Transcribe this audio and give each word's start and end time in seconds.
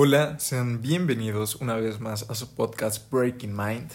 Hola, 0.00 0.38
sean 0.38 0.80
bienvenidos 0.80 1.56
una 1.56 1.74
vez 1.74 1.98
más 1.98 2.30
a 2.30 2.36
su 2.36 2.54
podcast 2.54 3.10
Breaking 3.10 3.50
Mind. 3.50 3.90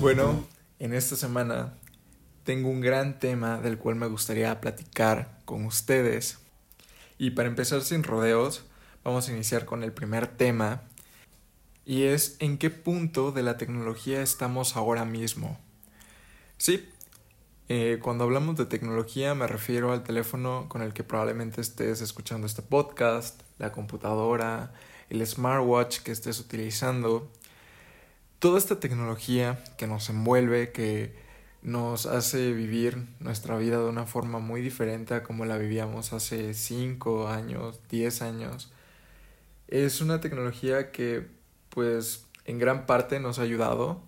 Bueno, 0.00 0.46
en 0.78 0.94
esta 0.94 1.14
semana 1.14 1.74
tengo 2.44 2.70
un 2.70 2.80
gran 2.80 3.18
tema 3.18 3.58
del 3.58 3.76
cual 3.76 3.96
me 3.96 4.06
gustaría 4.06 4.58
platicar 4.62 5.36
con 5.44 5.66
ustedes. 5.66 6.38
Y 7.18 7.32
para 7.32 7.50
empezar 7.50 7.82
sin 7.82 8.02
rodeos, 8.02 8.64
vamos 9.04 9.28
a 9.28 9.32
iniciar 9.32 9.66
con 9.66 9.82
el 9.82 9.92
primer 9.92 10.26
tema. 10.26 10.84
Y 11.84 12.04
es 12.04 12.36
en 12.38 12.56
qué 12.56 12.70
punto 12.70 13.32
de 13.32 13.42
la 13.42 13.58
tecnología 13.58 14.22
estamos 14.22 14.76
ahora 14.76 15.04
mismo. 15.04 15.58
Sí, 16.56 16.88
eh, 17.68 17.98
cuando 18.00 18.24
hablamos 18.24 18.56
de 18.56 18.66
tecnología 18.66 19.34
me 19.34 19.46
refiero 19.48 19.92
al 19.92 20.04
teléfono 20.04 20.66
con 20.68 20.82
el 20.82 20.92
que 20.92 21.02
probablemente 21.02 21.60
estés 21.60 22.00
escuchando 22.00 22.46
este 22.46 22.62
podcast, 22.62 23.42
la 23.58 23.72
computadora, 23.72 24.72
el 25.10 25.26
smartwatch 25.26 25.98
que 26.00 26.12
estés 26.12 26.38
utilizando. 26.38 27.28
Toda 28.38 28.58
esta 28.58 28.78
tecnología 28.78 29.58
que 29.78 29.86
nos 29.86 30.08
envuelve, 30.10 30.70
que 30.70 31.14
nos 31.62 32.06
hace 32.06 32.52
vivir 32.52 33.08
nuestra 33.18 33.56
vida 33.58 33.78
de 33.78 33.88
una 33.88 34.06
forma 34.06 34.38
muy 34.38 34.60
diferente 34.60 35.14
a 35.14 35.24
como 35.24 35.44
la 35.44 35.58
vivíamos 35.58 36.12
hace 36.12 36.54
5 36.54 37.26
años, 37.26 37.80
10 37.90 38.22
años, 38.22 38.72
es 39.66 40.00
una 40.00 40.20
tecnología 40.20 40.92
que 40.92 41.26
pues 41.70 42.26
en 42.44 42.60
gran 42.60 42.86
parte 42.86 43.18
nos 43.18 43.40
ha 43.40 43.42
ayudado 43.42 44.00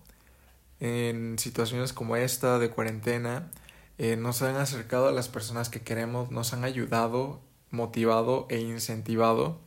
en 0.79 1.37
situaciones 1.39 1.93
como 1.93 2.15
esta 2.15 2.59
de 2.59 2.69
cuarentena, 2.69 3.51
eh, 3.97 4.15
nos 4.15 4.41
han 4.41 4.55
acercado 4.55 5.07
a 5.07 5.11
las 5.11 5.27
personas 5.27 5.69
que 5.69 5.81
queremos, 5.81 6.31
nos 6.31 6.53
han 6.53 6.63
ayudado, 6.63 7.41
motivado 7.69 8.47
e 8.49 8.59
incentivado 8.59 9.59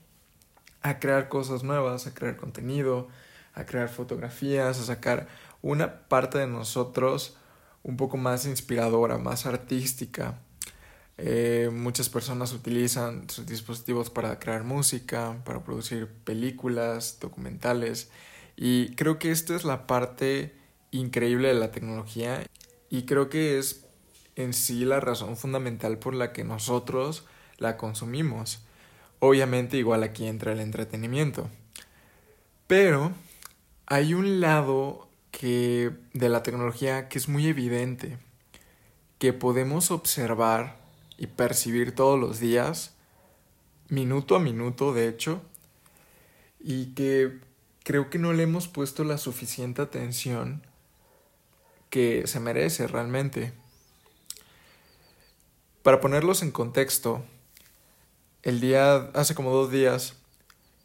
a 0.81 0.99
crear 0.99 1.29
cosas 1.29 1.63
nuevas, 1.63 2.07
a 2.07 2.15
crear 2.15 2.37
contenido, 2.37 3.09
a 3.55 3.67
crear 3.67 3.89
fotografías, 3.89 4.81
a 4.81 4.85
sacar 4.85 5.29
una 5.61 6.09
parte 6.09 6.39
de 6.39 6.47
nosotros 6.47 7.37
un 7.83 7.97
poco 7.97 8.17
más 8.17 8.47
inspiradora, 8.47 9.19
más 9.19 9.47
artística. 9.47 10.39
Eh, 11.19 11.71
muchas 11.73 12.09
personas 12.09 12.53
utilizan 12.53 13.29
sus 13.29 13.47
dispositivos 13.47 14.11
para 14.11 14.39
crear 14.39 14.65
música, 14.65 15.43
para 15.45 15.63
producir 15.63 16.09
películas, 16.09 17.19
documentales 17.21 18.11
y 18.57 18.95
creo 18.95 19.19
que 19.19 19.31
esta 19.31 19.55
es 19.55 19.65
la 19.65 19.87
parte 19.87 20.62
increíble 20.93 21.49
de 21.49 21.55
la 21.55 21.73
tecnología 21.73 22.47
y 22.89 23.03
creo 23.03 23.29
que 23.29 23.59
es 23.59 23.85
en 24.37 24.53
sí 24.53 24.85
la 24.85 25.01
razón 25.01 25.37
fundamental 25.37 25.99
por 25.99 26.15
la 26.15 26.33
que 26.33 26.45
nosotros 26.45 27.25
la 27.59 27.77
consumimos. 27.77 28.63
Obviamente 29.19 29.77
igual 29.77 30.03
aquí 30.05 30.27
entra 30.27 30.53
el 30.53 30.61
entretenimiento. 30.61 31.49
Pero 32.67 33.13
hay 33.87 34.15
un 34.15 34.41
lado 34.41 35.09
que 35.31 35.91
de 36.13 36.29
la 36.29 36.43
tecnología 36.43 37.09
que 37.09 37.19
es 37.19 37.29
muy 37.29 37.47
evidente, 37.47 38.19
que 39.19 39.33
podemos 39.33 39.91
observar 39.91 40.77
y 41.17 41.27
percibir 41.27 41.95
todos 41.95 42.19
los 42.19 42.41
días, 42.41 42.95
minuto 43.89 44.37
a 44.37 44.41
minuto 44.41 44.93
de 44.93 45.09
hecho, 45.09 45.43
y 46.61 46.95
que 46.95 47.39
creo 47.85 48.11
que 48.11 48.19
no 48.19 48.33
le 48.33 48.45
hemos 48.45 48.69
puesto 48.69 49.05
la 49.05 49.19
suficiente 49.19 49.83
atención 49.83 50.63
que 51.93 52.27
se 52.27 52.41
merece 52.41 52.87
realmente. 52.87 53.53
Para 55.83 56.01
ponerlos 56.01 56.43
en 56.43 56.51
contexto, 56.51 57.23
el 58.43 58.61
día, 58.61 59.11
hace 59.13 59.35
como 59.35 59.51
dos 59.51 59.71
días, 59.71 60.17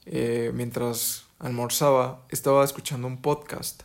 eh, 0.05 0.52
mientras 0.53 1.23
almorzaba, 1.39 2.25
estaba 2.30 2.66
escuchando 2.66 3.07
un 3.07 3.22
podcast. 3.22 3.84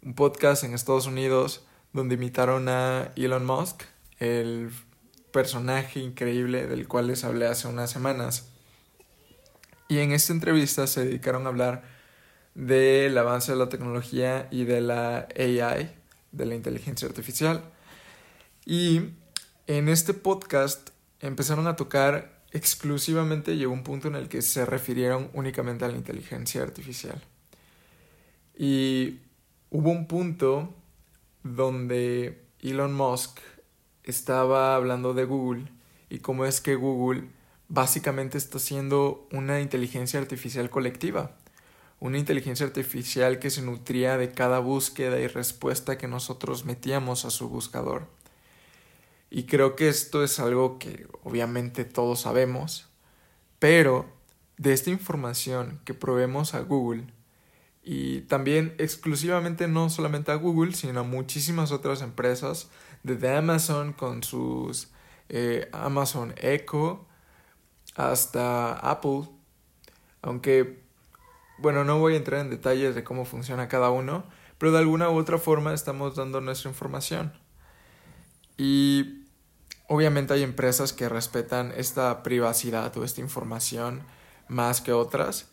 Un 0.00 0.14
podcast 0.14 0.64
en 0.64 0.72
Estados 0.72 1.06
Unidos 1.06 1.66
donde 1.92 2.14
invitaron 2.14 2.66
a 2.70 3.12
Elon 3.14 3.44
Musk, 3.44 3.82
el 4.18 4.70
personaje 5.32 6.00
increíble 6.00 6.66
del 6.66 6.88
cual 6.88 7.08
les 7.08 7.24
hablé 7.24 7.46
hace 7.46 7.68
unas 7.68 7.90
semanas. 7.90 8.48
Y 9.86 9.98
en 9.98 10.12
esta 10.12 10.32
entrevista 10.32 10.86
se 10.86 11.04
dedicaron 11.04 11.44
a 11.44 11.50
hablar 11.50 11.82
del 12.54 13.18
avance 13.18 13.52
de 13.52 13.58
la 13.58 13.68
tecnología 13.68 14.48
y 14.50 14.64
de 14.64 14.80
la 14.80 15.28
AI, 15.36 16.01
de 16.32 16.46
la 16.46 16.54
inteligencia 16.54 17.06
artificial. 17.06 17.62
Y 18.64 19.10
en 19.66 19.88
este 19.88 20.14
podcast 20.14 20.90
empezaron 21.20 21.66
a 21.66 21.76
tocar 21.76 22.42
exclusivamente, 22.50 23.56
llegó 23.56 23.72
un 23.72 23.82
punto 23.82 24.08
en 24.08 24.16
el 24.16 24.28
que 24.28 24.42
se 24.42 24.66
refirieron 24.66 25.30
únicamente 25.32 25.84
a 25.84 25.88
la 25.88 25.96
inteligencia 25.96 26.62
artificial. 26.62 27.22
Y 28.56 29.20
hubo 29.70 29.90
un 29.90 30.06
punto 30.06 30.74
donde 31.42 32.44
Elon 32.60 32.94
Musk 32.94 33.38
estaba 34.04 34.74
hablando 34.74 35.14
de 35.14 35.24
Google 35.24 35.64
y 36.10 36.18
cómo 36.18 36.44
es 36.44 36.60
que 36.60 36.74
Google 36.74 37.24
básicamente 37.68 38.36
está 38.36 38.58
haciendo 38.58 39.26
una 39.32 39.60
inteligencia 39.60 40.20
artificial 40.20 40.68
colectiva 40.68 41.36
una 42.02 42.18
inteligencia 42.18 42.66
artificial 42.66 43.38
que 43.38 43.48
se 43.48 43.62
nutría 43.62 44.18
de 44.18 44.32
cada 44.32 44.58
búsqueda 44.58 45.20
y 45.20 45.28
respuesta 45.28 45.98
que 45.98 46.08
nosotros 46.08 46.64
metíamos 46.64 47.24
a 47.24 47.30
su 47.30 47.48
buscador. 47.48 48.08
Y 49.30 49.44
creo 49.44 49.76
que 49.76 49.88
esto 49.88 50.24
es 50.24 50.40
algo 50.40 50.80
que 50.80 51.06
obviamente 51.22 51.84
todos 51.84 52.22
sabemos, 52.22 52.88
pero 53.60 54.12
de 54.56 54.72
esta 54.72 54.90
información 54.90 55.80
que 55.84 55.94
proveemos 55.94 56.54
a 56.54 56.60
Google 56.62 57.04
y 57.84 58.22
también 58.22 58.74
exclusivamente 58.78 59.68
no 59.68 59.88
solamente 59.88 60.32
a 60.32 60.36
Google, 60.36 60.74
sino 60.74 61.00
a 61.00 61.04
muchísimas 61.04 61.70
otras 61.70 62.02
empresas, 62.02 62.68
desde 63.04 63.30
Amazon 63.36 63.92
con 63.92 64.24
sus 64.24 64.88
eh, 65.28 65.68
Amazon 65.70 66.34
Echo 66.36 67.06
hasta 67.94 68.72
Apple, 68.72 69.28
aunque 70.20 70.81
bueno, 71.58 71.84
no 71.84 71.98
voy 71.98 72.14
a 72.14 72.16
entrar 72.16 72.40
en 72.40 72.50
detalles 72.50 72.94
de 72.94 73.04
cómo 73.04 73.24
funciona 73.24 73.68
cada 73.68 73.90
uno, 73.90 74.24
pero 74.58 74.72
de 74.72 74.78
alguna 74.78 75.10
u 75.10 75.16
otra 75.16 75.38
forma 75.38 75.74
estamos 75.74 76.16
dando 76.16 76.40
nuestra 76.40 76.70
información. 76.70 77.32
Y 78.56 79.24
obviamente 79.88 80.34
hay 80.34 80.42
empresas 80.42 80.92
que 80.92 81.08
respetan 81.08 81.72
esta 81.76 82.22
privacidad 82.22 82.96
o 82.96 83.04
esta 83.04 83.20
información 83.20 84.02
más 84.48 84.80
que 84.80 84.92
otras, 84.92 85.48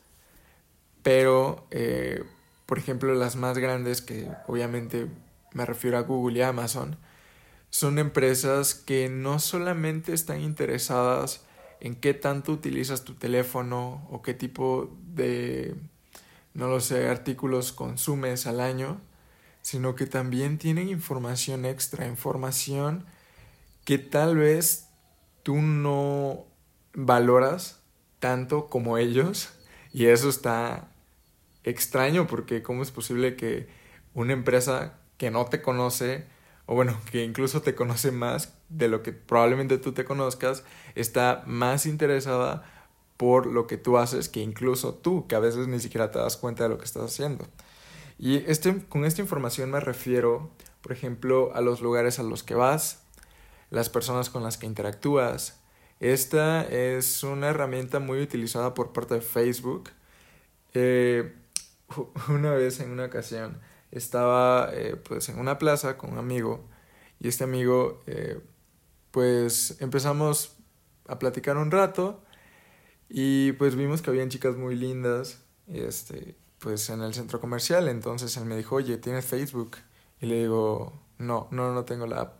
pero 1.04 1.68
eh, 1.72 2.24
por 2.66 2.78
ejemplo 2.78 3.14
las 3.14 3.36
más 3.36 3.58
grandes, 3.58 4.02
que 4.02 4.30
obviamente 4.48 5.08
me 5.54 5.66
refiero 5.66 5.98
a 5.98 6.02
Google 6.02 6.40
y 6.40 6.42
Amazon, 6.42 6.98
son 7.70 8.00
empresas 8.00 8.74
que 8.74 9.10
no 9.10 9.40
solamente 9.40 10.14
están 10.14 10.42
interesadas 10.42 11.46
en 11.82 11.96
qué 11.96 12.14
tanto 12.14 12.52
utilizas 12.52 13.04
tu 13.04 13.14
teléfono 13.16 14.08
o 14.12 14.22
qué 14.22 14.34
tipo 14.34 14.96
de 15.14 15.76
no 16.54 16.68
lo 16.68 16.80
sé, 16.80 17.08
artículos 17.08 17.72
consumes 17.72 18.48
al 18.48 18.60
año, 18.60 19.00
sino 19.62 19.96
que 19.96 20.06
también 20.06 20.58
tienen 20.58 20.90
información 20.90 21.66
extra, 21.66 22.08
información 22.08 23.06
que 23.86 23.98
tal 23.98 24.38
vez 24.38 24.90
tú 25.44 25.56
no 25.56 26.46
valoras 26.94 27.82
tanto 28.20 28.68
como 28.68 28.98
ellos. 28.98 29.50
Y 29.94 30.08
eso 30.08 30.30
está 30.30 30.92
extraño 31.64 32.28
porque 32.28 32.62
cómo 32.62 32.84
es 32.84 32.92
posible 32.92 33.36
que 33.36 33.68
una 34.14 34.34
empresa 34.34 35.00
que 35.18 35.32
no 35.32 35.46
te 35.46 35.62
conoce 35.62 36.26
o 36.72 36.76
bueno, 36.76 37.02
que 37.12 37.24
incluso 37.24 37.64
te 37.64 37.74
conoce 37.74 38.12
más 38.12 38.54
de 38.70 38.90
lo 38.90 39.02
que 39.02 39.12
probablemente 39.12 39.80
tú 39.80 39.92
te 39.92 40.06
conozcas, 40.06 40.64
está 40.94 41.42
más 41.48 41.88
interesada 41.88 42.64
por 43.18 43.48
lo 43.48 43.66
que 43.66 43.78
tú 43.78 43.98
haces 43.98 44.30
que 44.30 44.42
incluso 44.42 44.94
tú, 44.94 45.26
que 45.26 45.34
a 45.34 45.40
veces 45.40 45.68
ni 45.68 45.80
siquiera 45.80 46.12
te 46.12 46.20
das 46.20 46.38
cuenta 46.38 46.62
de 46.62 46.70
lo 46.70 46.78
que 46.78 46.86
estás 46.86 47.06
haciendo. 47.06 47.48
Y 48.20 48.44
este, 48.46 48.86
con 48.86 49.04
esta 49.04 49.20
información 49.20 49.72
me 49.72 49.80
refiero, 49.80 50.52
por 50.84 50.92
ejemplo, 50.92 51.52
a 51.56 51.62
los 51.62 51.82
lugares 51.82 52.20
a 52.20 52.24
los 52.24 52.44
que 52.44 52.54
vas, 52.54 53.02
las 53.72 53.90
personas 53.90 54.30
con 54.30 54.44
las 54.44 54.60
que 54.60 54.68
interactúas. 54.68 55.60
Esta 56.00 56.62
es 56.68 57.24
una 57.24 57.48
herramienta 57.48 57.98
muy 57.98 58.22
utilizada 58.22 58.76
por 58.76 58.94
parte 58.94 59.16
de 59.16 59.22
Facebook. 59.22 59.90
Eh, 60.76 61.34
una 62.30 62.52
vez 62.52 62.80
en 62.80 62.92
una 62.92 63.06
ocasión 63.06 63.58
estaba 63.92 64.70
eh, 64.74 64.96
pues 64.96 65.30
en 65.30 65.40
una 65.40 65.58
plaza 65.58 65.98
con 65.98 66.12
un 66.12 66.20
amigo 66.20 66.69
y 67.20 67.28
este 67.28 67.44
amigo 67.44 68.02
eh, 68.08 68.40
pues 69.12 69.78
empezamos 69.82 70.56
a 71.08 71.20
platicar 71.20 71.58
un 71.58 71.72
rato 71.72 72.24
y 73.10 73.54
pues 73.54 73.76
vimos 73.76 74.02
que 74.02 74.12
habían 74.12 74.30
chicas 74.30 74.56
muy 74.56 74.76
lindas, 74.76 75.44
este, 75.68 76.36
pues 76.60 76.90
en 76.90 77.02
el 77.02 77.14
centro 77.14 77.40
comercial. 77.40 77.88
Entonces 77.88 78.38
él 78.38 78.46
me 78.46 78.56
dijo, 78.56 78.76
oye, 78.76 78.98
¿tienes 78.98 79.26
Facebook? 79.26 79.78
Y 80.22 80.28
le 80.28 80.42
digo, 80.42 80.94
no, 81.18 81.48
no, 81.52 81.74
no 81.74 81.86
tengo 81.86 82.06
la 82.06 82.22
app. 82.22 82.34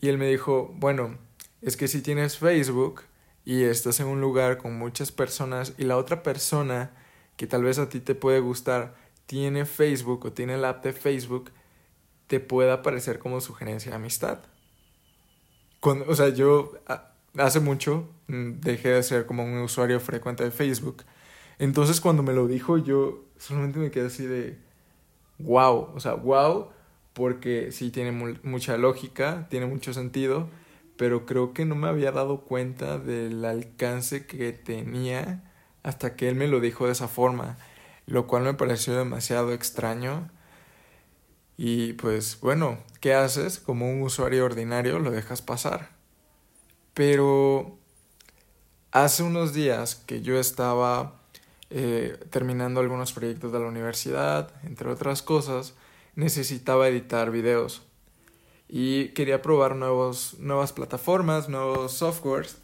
Y 0.00 0.08
él 0.08 0.18
me 0.18 0.28
dijo, 0.28 0.72
bueno, 0.76 1.16
es 1.62 1.76
que 1.76 1.88
si 1.88 2.02
tienes 2.02 2.38
Facebook 2.38 3.02
y 3.44 3.62
estás 3.62 4.00
en 4.00 4.06
un 4.08 4.20
lugar 4.20 4.58
con 4.58 4.76
muchas 4.76 5.12
personas 5.12 5.74
y 5.78 5.84
la 5.84 5.96
otra 5.96 6.22
persona 6.22 6.90
que 7.36 7.46
tal 7.46 7.62
vez 7.62 7.78
a 7.78 7.88
ti 7.88 8.00
te 8.00 8.14
puede 8.14 8.40
gustar 8.40 8.96
tiene 9.26 9.64
Facebook 9.64 10.26
o 10.26 10.32
tiene 10.32 10.54
el 10.54 10.64
app 10.64 10.84
de 10.84 10.92
Facebook, 10.92 11.50
te 12.26 12.40
pueda 12.40 12.74
aparecer 12.74 13.18
como 13.18 13.40
sugerencia 13.40 13.90
de 13.90 13.96
amistad. 13.96 14.38
o 15.80 16.14
sea, 16.14 16.30
yo 16.30 16.72
hace 17.36 17.60
mucho 17.60 18.08
mm, 18.28 18.60
dejé 18.60 18.90
de 18.90 19.02
ser 19.02 19.26
como 19.26 19.44
un 19.44 19.58
usuario 19.58 20.00
frecuente 20.00 20.44
de 20.44 20.50
Facebook. 20.50 21.04
Entonces 21.58 22.00
cuando 22.00 22.22
me 22.22 22.32
lo 22.32 22.46
dijo 22.46 22.78
yo 22.78 23.24
solamente 23.38 23.78
me 23.78 23.90
quedé 23.90 24.06
así 24.06 24.24
de 24.26 24.58
wow, 25.38 25.90
o 25.94 26.00
sea, 26.00 26.14
wow, 26.14 26.68
porque 27.12 27.72
sí 27.72 27.90
tiene 27.90 28.12
mucha 28.42 28.76
lógica, 28.76 29.46
tiene 29.50 29.66
mucho 29.66 29.92
sentido, 29.94 30.48
pero 30.96 31.26
creo 31.26 31.52
que 31.54 31.64
no 31.64 31.74
me 31.74 31.88
había 31.88 32.12
dado 32.12 32.42
cuenta 32.42 32.98
del 32.98 33.44
alcance 33.44 34.26
que 34.26 34.52
tenía 34.52 35.42
hasta 35.82 36.16
que 36.16 36.28
él 36.28 36.34
me 36.34 36.48
lo 36.48 36.60
dijo 36.60 36.86
de 36.86 36.92
esa 36.92 37.08
forma, 37.08 37.58
lo 38.06 38.26
cual 38.26 38.44
me 38.44 38.54
pareció 38.54 38.96
demasiado 38.96 39.52
extraño. 39.52 40.30
Y 41.56 41.92
pues 41.94 42.38
bueno, 42.40 42.78
¿qué 43.00 43.14
haces? 43.14 43.58
Como 43.58 43.90
un 43.90 44.02
usuario 44.02 44.44
ordinario 44.44 44.98
lo 44.98 45.10
dejas 45.10 45.42
pasar. 45.42 45.90
Pero 46.94 47.78
hace 48.90 49.22
unos 49.22 49.52
días 49.52 49.96
que 49.96 50.22
yo 50.22 50.38
estaba 50.38 51.20
eh, 51.70 52.18
terminando 52.30 52.80
algunos 52.80 53.12
proyectos 53.12 53.52
de 53.52 53.58
la 53.58 53.66
universidad, 53.66 54.50
entre 54.64 54.90
otras 54.90 55.22
cosas, 55.22 55.74
necesitaba 56.14 56.88
editar 56.88 57.30
videos. 57.30 57.82
Y 58.68 59.08
quería 59.08 59.42
probar 59.42 59.76
nuevos, 59.76 60.36
nuevas 60.38 60.72
plataformas, 60.72 61.48
nuevos 61.48 61.92
softwares. 61.92 62.58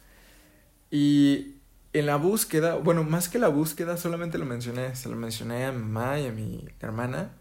Y 0.89 1.55
en 1.93 2.05
la 2.05 2.15
búsqueda, 2.15 2.75
bueno, 2.75 3.03
más 3.03 3.29
que 3.29 3.39
la 3.39 3.49
búsqueda, 3.49 3.97
solamente 3.97 4.37
lo 4.37 4.45
mencioné, 4.45 4.95
se 4.95 5.09
lo 5.09 5.15
mencioné 5.15 5.65
a 5.65 5.71
mi 5.71 5.79
mamá 5.79 6.19
y 6.19 6.27
a 6.27 6.31
mi 6.31 6.65
hermana. 6.79 7.33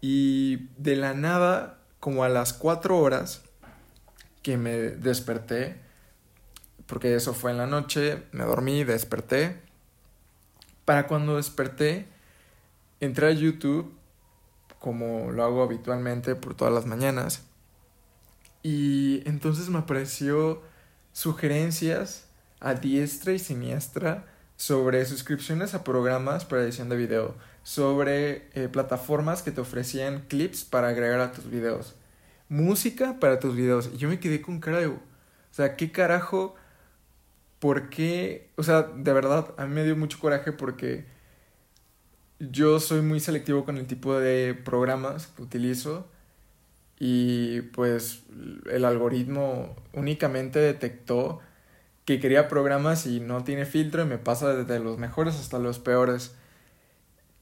Y 0.00 0.68
de 0.76 0.96
la 0.96 1.14
nada, 1.14 1.78
como 2.00 2.24
a 2.24 2.28
las 2.28 2.52
cuatro 2.52 2.98
horas 2.98 3.42
que 4.42 4.56
me 4.56 4.72
desperté, 4.72 5.80
porque 6.86 7.14
eso 7.14 7.34
fue 7.34 7.50
en 7.50 7.58
la 7.58 7.66
noche, 7.66 8.22
me 8.32 8.44
dormí, 8.44 8.84
desperté. 8.84 9.60
Para 10.84 11.06
cuando 11.06 11.36
desperté, 11.36 12.06
entré 13.00 13.26
a 13.28 13.32
YouTube, 13.32 13.92
como 14.78 15.32
lo 15.32 15.44
hago 15.44 15.62
habitualmente 15.62 16.34
por 16.34 16.54
todas 16.54 16.72
las 16.72 16.86
mañanas. 16.86 17.42
Y 18.62 19.22
entonces 19.28 19.68
me 19.68 19.78
apareció 19.78 20.62
sugerencias 21.12 22.26
a 22.60 22.74
diestra 22.74 23.32
y 23.32 23.38
siniestra 23.38 24.24
sobre 24.56 25.04
suscripciones 25.04 25.74
a 25.74 25.84
programas 25.84 26.44
para 26.44 26.62
edición 26.62 26.88
de 26.88 26.96
video, 26.96 27.34
sobre 27.68 28.48
eh, 28.54 28.66
plataformas 28.72 29.42
que 29.42 29.50
te 29.50 29.60
ofrecían 29.60 30.24
clips 30.26 30.64
para 30.64 30.88
agregar 30.88 31.20
a 31.20 31.32
tus 31.32 31.50
videos, 31.50 31.94
música 32.48 33.20
para 33.20 33.40
tus 33.40 33.54
videos. 33.54 33.90
Y 33.92 33.98
yo 33.98 34.08
me 34.08 34.18
quedé 34.18 34.40
con 34.40 34.58
cara 34.58 34.88
o 34.88 34.98
sea, 35.50 35.76
¿qué 35.76 35.92
carajo? 35.92 36.54
¿Por 37.58 37.90
qué? 37.90 38.48
O 38.56 38.62
sea, 38.62 38.84
de 38.84 39.12
verdad, 39.12 39.52
a 39.58 39.66
mí 39.66 39.74
me 39.74 39.84
dio 39.84 39.96
mucho 39.96 40.18
coraje 40.18 40.50
porque 40.50 41.04
yo 42.38 42.80
soy 42.80 43.02
muy 43.02 43.20
selectivo 43.20 43.66
con 43.66 43.76
el 43.76 43.86
tipo 43.86 44.18
de 44.18 44.54
programas 44.54 45.26
que 45.26 45.42
utilizo 45.42 46.08
y 46.98 47.60
pues 47.60 48.22
el 48.70 48.86
algoritmo 48.86 49.76
únicamente 49.92 50.58
detectó 50.58 51.40
que 52.06 52.18
quería 52.18 52.48
programas 52.48 53.04
y 53.04 53.20
no 53.20 53.44
tiene 53.44 53.66
filtro 53.66 54.04
y 54.04 54.06
me 54.06 54.16
pasa 54.16 54.54
desde 54.54 54.82
los 54.82 54.96
mejores 54.96 55.34
hasta 55.34 55.58
los 55.58 55.78
peores 55.78 56.34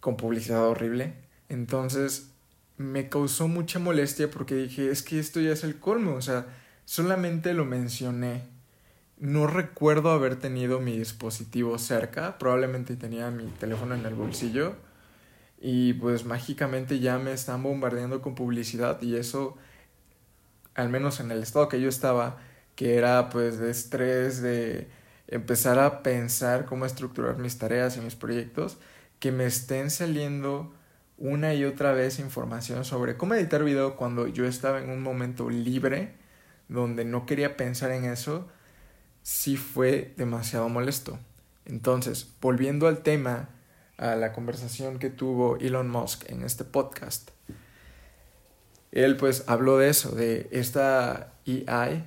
con 0.07 0.17
publicidad 0.17 0.65
horrible. 0.69 1.15
Entonces 1.49 2.31
me 2.77 3.09
causó 3.09 3.49
mucha 3.49 3.81
molestia 3.81 4.31
porque 4.31 4.55
dije, 4.55 4.89
es 4.89 5.03
que 5.03 5.19
esto 5.19 5.41
ya 5.41 5.51
es 5.51 5.65
el 5.65 5.81
colmo, 5.81 6.15
o 6.15 6.23
sea, 6.23 6.47
solamente 6.85 7.55
lo 7.55 7.65
mencioné. 7.65 8.43
No 9.19 9.49
recuerdo 9.49 10.13
haber 10.13 10.37
tenido 10.37 10.79
mi 10.79 10.97
dispositivo 10.97 11.77
cerca, 11.81 12.39
probablemente 12.39 12.95
tenía 12.95 13.33
mi 13.33 13.47
teléfono 13.59 13.97
en 13.97 14.07
el 14.07 14.15
bolsillo 14.15 14.77
y 15.61 15.95
pues 15.95 16.25
mágicamente 16.25 17.01
ya 17.01 17.19
me 17.19 17.33
están 17.33 17.65
bombardeando 17.65 18.23
con 18.23 18.37
publicidad 18.37 19.03
y 19.03 19.17
eso, 19.17 19.57
al 20.77 20.89
menos 20.89 21.19
en 21.19 21.33
el 21.33 21.43
estado 21.43 21.69
que 21.69 21.81
yo 21.81 21.89
estaba, 21.89 22.37
que 22.77 22.95
era 22.95 23.29
pues 23.29 23.59
de 23.59 23.73
estrés, 23.73 24.41
de 24.41 24.87
empezar 25.27 25.81
a 25.81 26.05
pensar 26.05 26.65
cómo 26.65 26.87
estructurar 26.87 27.39
mis 27.39 27.59
tareas 27.59 27.97
y 27.97 28.01
mis 28.01 28.15
proyectos, 28.15 28.79
que 29.19 29.33
me 29.33 29.47
estén 29.47 29.91
saliendo 29.91 30.73
una 31.19 31.55
y 31.55 31.65
otra 31.65 31.93
vez 31.93 32.19
información 32.19 32.85
sobre 32.85 33.17
cómo 33.17 33.35
editar 33.35 33.65
video 33.65 33.97
cuando 33.97 34.27
yo 34.27 34.45
estaba 34.47 34.81
en 34.81 34.91
un 34.91 35.03
momento 35.03 35.49
libre, 35.49 36.15
donde 36.69 37.05
no 37.05 37.27
quería 37.27 37.57
pensar 37.57 37.91
en 37.91 38.05
eso, 38.05 38.49
sí 39.23 39.57
fue 39.57 40.15
demasiado 40.17 40.69
molesto. 40.69 41.19
Entonces, 41.65 42.33
volviendo 42.41 42.87
al 42.87 43.03
tema, 43.03 43.49
a 43.97 44.15
la 44.15 44.33
conversación 44.33 44.99
que 44.99 45.11
tuvo 45.11 45.57
Elon 45.57 45.89
Musk 45.89 46.31
en 46.31 46.43
este 46.43 46.65
podcast, 46.65 47.31
él 48.93 49.17
pues 49.17 49.45
habló 49.47 49.79
de 49.79 49.89
eso, 49.89 50.15
de 50.15 50.49
esta 50.53 51.33
EI 51.45 52.05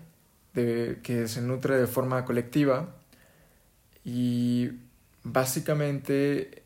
que 0.54 1.28
se 1.28 1.42
nutre 1.42 1.78
de 1.78 1.88
forma 1.88 2.26
colectiva 2.26 2.96
y 4.04 4.72
básicamente 5.24 6.59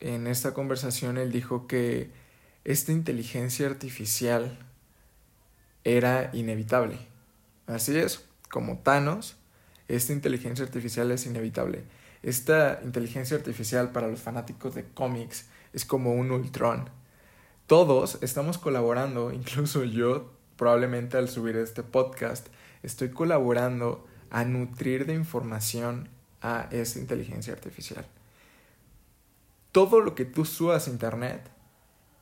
en 0.00 0.26
esta 0.26 0.54
conversación 0.54 1.18
él 1.18 1.32
dijo 1.32 1.66
que 1.66 2.10
esta 2.64 2.92
inteligencia 2.92 3.66
artificial 3.66 4.58
era 5.84 6.30
inevitable. 6.32 6.98
Así 7.66 7.96
es, 7.96 8.24
como 8.50 8.78
Thanos, 8.78 9.36
esta 9.88 10.12
inteligencia 10.12 10.64
artificial 10.64 11.10
es 11.12 11.26
inevitable. 11.26 11.84
Esta 12.22 12.80
inteligencia 12.82 13.36
artificial 13.36 13.92
para 13.92 14.08
los 14.08 14.20
fanáticos 14.20 14.74
de 14.74 14.84
cómics 14.84 15.46
es 15.72 15.84
como 15.84 16.14
un 16.14 16.32
Ultron. 16.32 16.90
Todos 17.66 18.18
estamos 18.20 18.58
colaborando, 18.58 19.32
incluso 19.32 19.84
yo, 19.84 20.32
probablemente 20.56 21.16
al 21.16 21.28
subir 21.28 21.56
este 21.56 21.82
podcast, 21.82 22.48
estoy 22.82 23.10
colaborando 23.10 24.06
a 24.30 24.44
nutrir 24.44 25.06
de 25.06 25.14
información 25.14 26.08
a 26.42 26.68
esa 26.70 26.98
inteligencia 26.98 27.52
artificial. 27.52 28.06
Todo 29.76 30.00
lo 30.00 30.14
que 30.14 30.24
tú 30.24 30.46
subas 30.46 30.88
a 30.88 30.90
Internet 30.90 31.50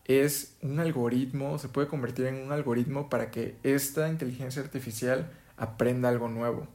es 0.07 0.57
un 0.61 0.81
algoritmo, 0.81 1.57
se 1.61 1.69
puede 1.69 1.87
convertir 1.87 2.27
en 2.27 2.35
un 2.35 2.51
algoritmo 2.51 3.09
para 3.09 3.31
que 3.31 3.55
esta 3.63 4.09
inteligencia 4.09 4.61
artificial 4.61 5.31
aprenda 5.57 6.09
algo 6.09 6.29
nuevo. 6.29 6.67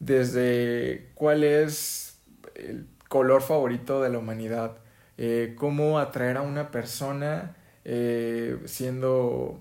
Desde 0.00 1.12
cuál 1.14 1.44
es 1.44 2.18
el 2.56 2.88
color 3.06 3.40
favorito 3.40 4.02
de 4.02 4.10
la 4.10 4.18
humanidad, 4.18 4.78
eh, 5.16 5.54
cómo 5.56 6.00
atraer 6.00 6.38
a 6.38 6.42
una 6.42 6.72
persona 6.72 7.54
eh, 7.84 8.58
siendo 8.64 9.60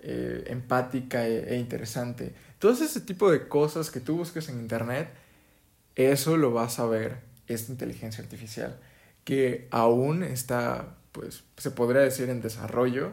eh, 0.00 0.46
empática 0.48 1.28
e, 1.28 1.54
e, 1.54 1.58
interesante. 1.60 2.34
Todo 2.58 2.72
ese 2.72 3.00
tipo 3.00 3.30
de 3.30 3.46
cosas 3.46 3.92
que 3.92 4.00
tú 4.00 4.16
busques 4.16 4.48
en 4.48 4.58
internet, 4.58 5.10
eso 5.94 6.36
lo 6.36 6.50
vas 6.50 6.80
a 6.80 6.86
ver 6.86 7.18
esta 7.46 7.70
inteligencia 7.70 8.24
artificial, 8.24 8.80
que 9.24 9.68
aún 9.70 10.22
está, 10.22 10.96
pues, 11.12 11.44
se 11.56 11.70
podría 11.70 12.02
decir 12.02 12.30
en 12.30 12.40
desarrollo, 12.40 13.12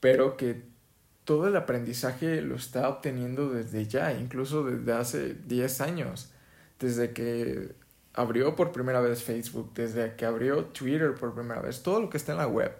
pero 0.00 0.36
que 0.36 0.62
todo 1.24 1.48
el 1.48 1.56
aprendizaje 1.56 2.42
lo 2.42 2.56
está 2.56 2.88
obteniendo 2.88 3.50
desde 3.50 3.86
ya, 3.86 4.12
incluso 4.12 4.64
desde 4.64 4.92
hace 4.92 5.34
10 5.34 5.80
años, 5.80 6.32
desde 6.78 7.12
que 7.12 7.74
abrió 8.14 8.56
por 8.56 8.72
primera 8.72 9.00
vez 9.00 9.22
Facebook, 9.22 9.72
desde 9.74 10.16
que 10.16 10.26
abrió 10.26 10.64
Twitter 10.66 11.14
por 11.14 11.34
primera 11.34 11.60
vez, 11.60 11.82
todo 11.82 12.00
lo 12.00 12.10
que 12.10 12.16
está 12.16 12.32
en 12.32 12.38
la 12.38 12.48
web 12.48 12.72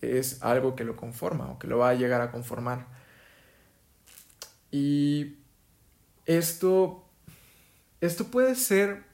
es 0.00 0.42
algo 0.42 0.76
que 0.76 0.84
lo 0.84 0.96
conforma 0.96 1.50
o 1.50 1.58
que 1.58 1.66
lo 1.66 1.78
va 1.78 1.90
a 1.90 1.94
llegar 1.94 2.20
a 2.20 2.30
conformar. 2.30 2.86
Y 4.70 5.38
esto, 6.26 7.04
esto 8.00 8.26
puede 8.26 8.54
ser 8.54 9.07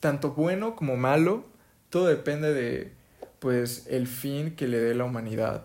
tanto 0.00 0.32
bueno 0.32 0.76
como 0.76 0.96
malo, 0.96 1.44
todo 1.90 2.06
depende 2.06 2.52
de 2.52 2.92
pues 3.38 3.86
el 3.86 4.06
fin 4.06 4.56
que 4.56 4.68
le 4.68 4.78
dé 4.78 4.94
la 4.94 5.04
humanidad. 5.04 5.64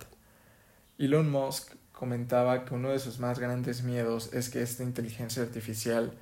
Elon 0.97 1.29
Musk 1.29 1.73
comentaba 1.91 2.65
que 2.65 2.73
uno 2.73 2.89
de 2.89 2.99
sus 2.99 3.19
más 3.19 3.39
grandes 3.39 3.83
miedos 3.83 4.33
es 4.33 4.49
que 4.49 4.61
esta 4.61 4.83
inteligencia 4.83 5.43
artificial 5.43 6.13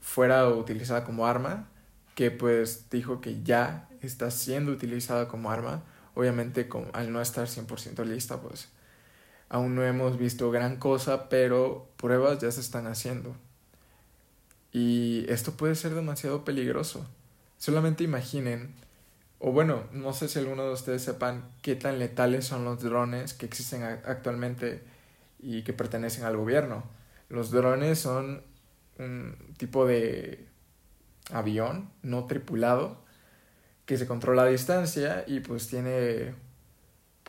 fuera 0.00 0.48
utilizada 0.48 1.04
como 1.04 1.26
arma, 1.26 1.68
que 2.14 2.30
pues 2.30 2.90
dijo 2.90 3.20
que 3.20 3.42
ya 3.42 3.88
está 4.00 4.30
siendo 4.30 4.72
utilizada 4.72 5.28
como 5.28 5.50
arma, 5.50 5.82
obviamente 6.14 6.68
al 6.92 7.12
no 7.12 7.20
estar 7.20 7.46
100% 7.46 8.04
lista, 8.04 8.40
pues 8.40 8.68
aún 9.48 9.74
no 9.74 9.84
hemos 9.84 10.18
visto 10.18 10.50
gran 10.50 10.76
cosa, 10.76 11.28
pero 11.28 11.88
pruebas 11.96 12.38
ya 12.38 12.50
se 12.50 12.60
están 12.60 12.86
haciendo. 12.86 13.36
Y 14.72 15.26
esto 15.28 15.52
puede 15.52 15.74
ser 15.74 15.94
demasiado 15.94 16.44
peligroso. 16.44 17.06
Solamente 17.58 18.04
imaginen, 18.04 18.74
o 19.38 19.52
bueno, 19.52 19.84
no 19.92 20.12
sé 20.12 20.28
si 20.28 20.38
alguno 20.38 20.64
de 20.64 20.72
ustedes 20.72 21.02
sepan 21.02 21.44
qué 21.62 21.76
tan 21.76 21.98
letales 21.98 22.46
son 22.46 22.64
los 22.64 22.82
drones 22.82 23.34
que 23.34 23.46
existen 23.46 23.82
actualmente 23.82 24.82
y 25.38 25.62
que 25.62 25.72
pertenecen 25.72 26.24
al 26.24 26.36
gobierno. 26.36 26.84
Los 27.28 27.50
drones 27.50 27.98
son 27.98 28.42
un 28.98 29.36
tipo 29.58 29.86
de 29.86 30.46
avión 31.30 31.90
no 32.02 32.26
tripulado 32.26 33.02
que 33.86 33.96
se 33.98 34.06
controla 34.06 34.42
a 34.42 34.46
distancia 34.46 35.24
y 35.26 35.40
pues 35.40 35.68
tiene 35.68 36.34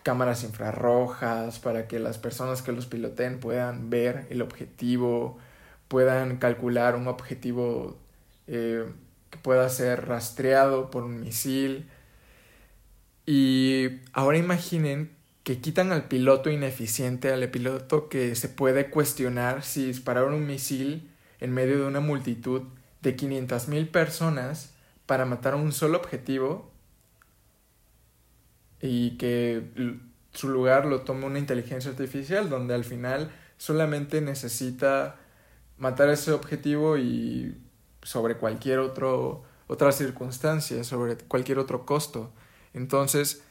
cámaras 0.04 0.44
infrarrojas 0.44 1.60
para 1.60 1.88
que 1.88 2.00
las 2.00 2.18
personas 2.18 2.62
que 2.62 2.72
los 2.72 2.86
piloten 2.86 3.40
puedan 3.40 3.90
ver 3.90 4.28
el 4.30 4.42
objetivo, 4.42 5.40
puedan 5.94 6.38
calcular 6.38 6.96
un 6.96 7.08
objetivo 7.08 8.00
eh, 8.48 8.84
que 9.30 9.38
pueda 9.38 9.70
ser 9.70 10.08
rastreado 10.08 10.90
por 10.90 11.04
un 11.04 11.20
misil. 11.20 11.88
Y 13.28 14.00
ahora 14.12 14.40
imaginen 14.40 15.12
que 15.44 15.60
quitan 15.60 15.92
al 15.92 16.08
piloto 16.08 16.50
ineficiente, 16.50 17.32
al 17.32 17.48
piloto 17.52 18.10
que 18.10 18.34
se 18.34 18.50
puede 18.50 18.90
cuestionar 18.90 19.62
si 19.62 19.86
dispararon 19.86 20.34
un 20.34 20.48
misil 20.48 21.12
en 21.40 21.54
medio 21.54 21.78
de 21.78 21.86
una 21.86 22.00
multitud 22.00 22.64
de 23.04 23.16
500.000 23.16 23.92
personas 23.92 24.74
para 25.06 25.26
matar 25.26 25.54
a 25.54 25.58
un 25.58 25.72
solo 25.74 26.00
objetivo 26.00 26.72
y 28.82 29.12
que 29.20 29.62
su 30.32 30.50
lugar 30.50 30.88
lo 30.88 31.02
tome 31.02 31.28
una 31.28 31.38
inteligencia 31.38 31.92
artificial 31.92 32.50
donde 32.50 32.74
al 32.74 32.84
final 32.84 33.32
solamente 33.58 34.22
necesita 34.22 35.20
matar 35.77 36.10
ese 36.10 36.32
objetivo 36.32 36.98
y 36.98 37.58
sobre 38.01 38.38
cualquier 38.38 38.80
otro 38.80 39.44
otra 39.68 39.92
circunstancia, 39.92 40.84
sobre 40.84 41.18
cualquier 41.18 41.60
otro 41.60 41.86
costo. 41.86 42.32
Entonces, 42.74 43.44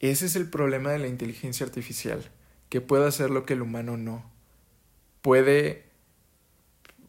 ese 0.00 0.26
es 0.26 0.36
el 0.36 0.48
problema 0.48 0.90
de 0.90 0.98
la 0.98 1.08
inteligencia 1.08 1.66
artificial, 1.66 2.30
que 2.68 2.80
puede 2.80 3.06
hacer 3.06 3.30
lo 3.30 3.44
que 3.46 3.54
el 3.54 3.62
humano 3.62 3.96
no. 3.96 4.30
Puede 5.22 5.86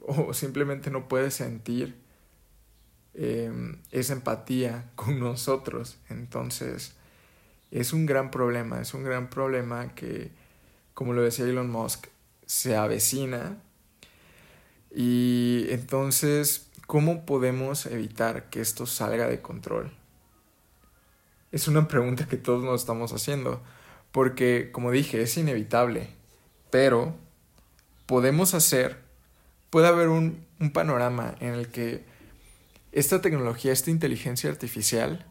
o 0.07 0.33
simplemente 0.33 0.89
no 0.89 1.07
puede 1.09 1.31
sentir 1.31 1.95
em, 3.13 3.81
esa 3.91 4.13
empatía 4.13 4.89
con 4.95 5.19
nosotros. 5.19 5.97
Entonces, 6.09 6.95
es 7.71 7.93
un 7.93 8.05
gran 8.05 8.31
problema, 8.31 8.81
es 8.81 8.93
un 8.93 9.03
gran 9.03 9.29
problema 9.29 9.93
que, 9.93 10.31
como 10.93 11.13
lo 11.13 11.21
decía 11.21 11.45
Elon 11.45 11.69
Musk, 11.69 12.07
se 12.45 12.77
avecina. 12.77 13.61
Y 14.93 15.65
entonces, 15.69 16.69
¿cómo 16.85 17.25
podemos 17.25 17.85
evitar 17.85 18.49
que 18.49 18.61
esto 18.61 18.85
salga 18.85 19.27
de 19.27 19.41
control? 19.41 19.91
Es 21.51 21.67
una 21.67 21.87
pregunta 21.87 22.27
que 22.27 22.37
todos 22.37 22.63
nos 22.63 22.81
estamos 22.81 23.13
haciendo, 23.13 23.61
porque, 24.11 24.71
como 24.71 24.91
dije, 24.91 25.21
es 25.21 25.37
inevitable, 25.37 26.09
pero 26.69 27.15
podemos 28.05 28.53
hacer, 28.53 28.97
puede 29.69 29.87
haber 29.87 30.09
un, 30.09 30.45
panorama 30.73 31.35
en 31.39 31.53
el 31.53 31.67
que 31.69 32.03
esta 32.91 33.21
tecnología, 33.21 33.71
esta 33.71 33.91
inteligencia 33.91 34.49
artificial, 34.49 35.25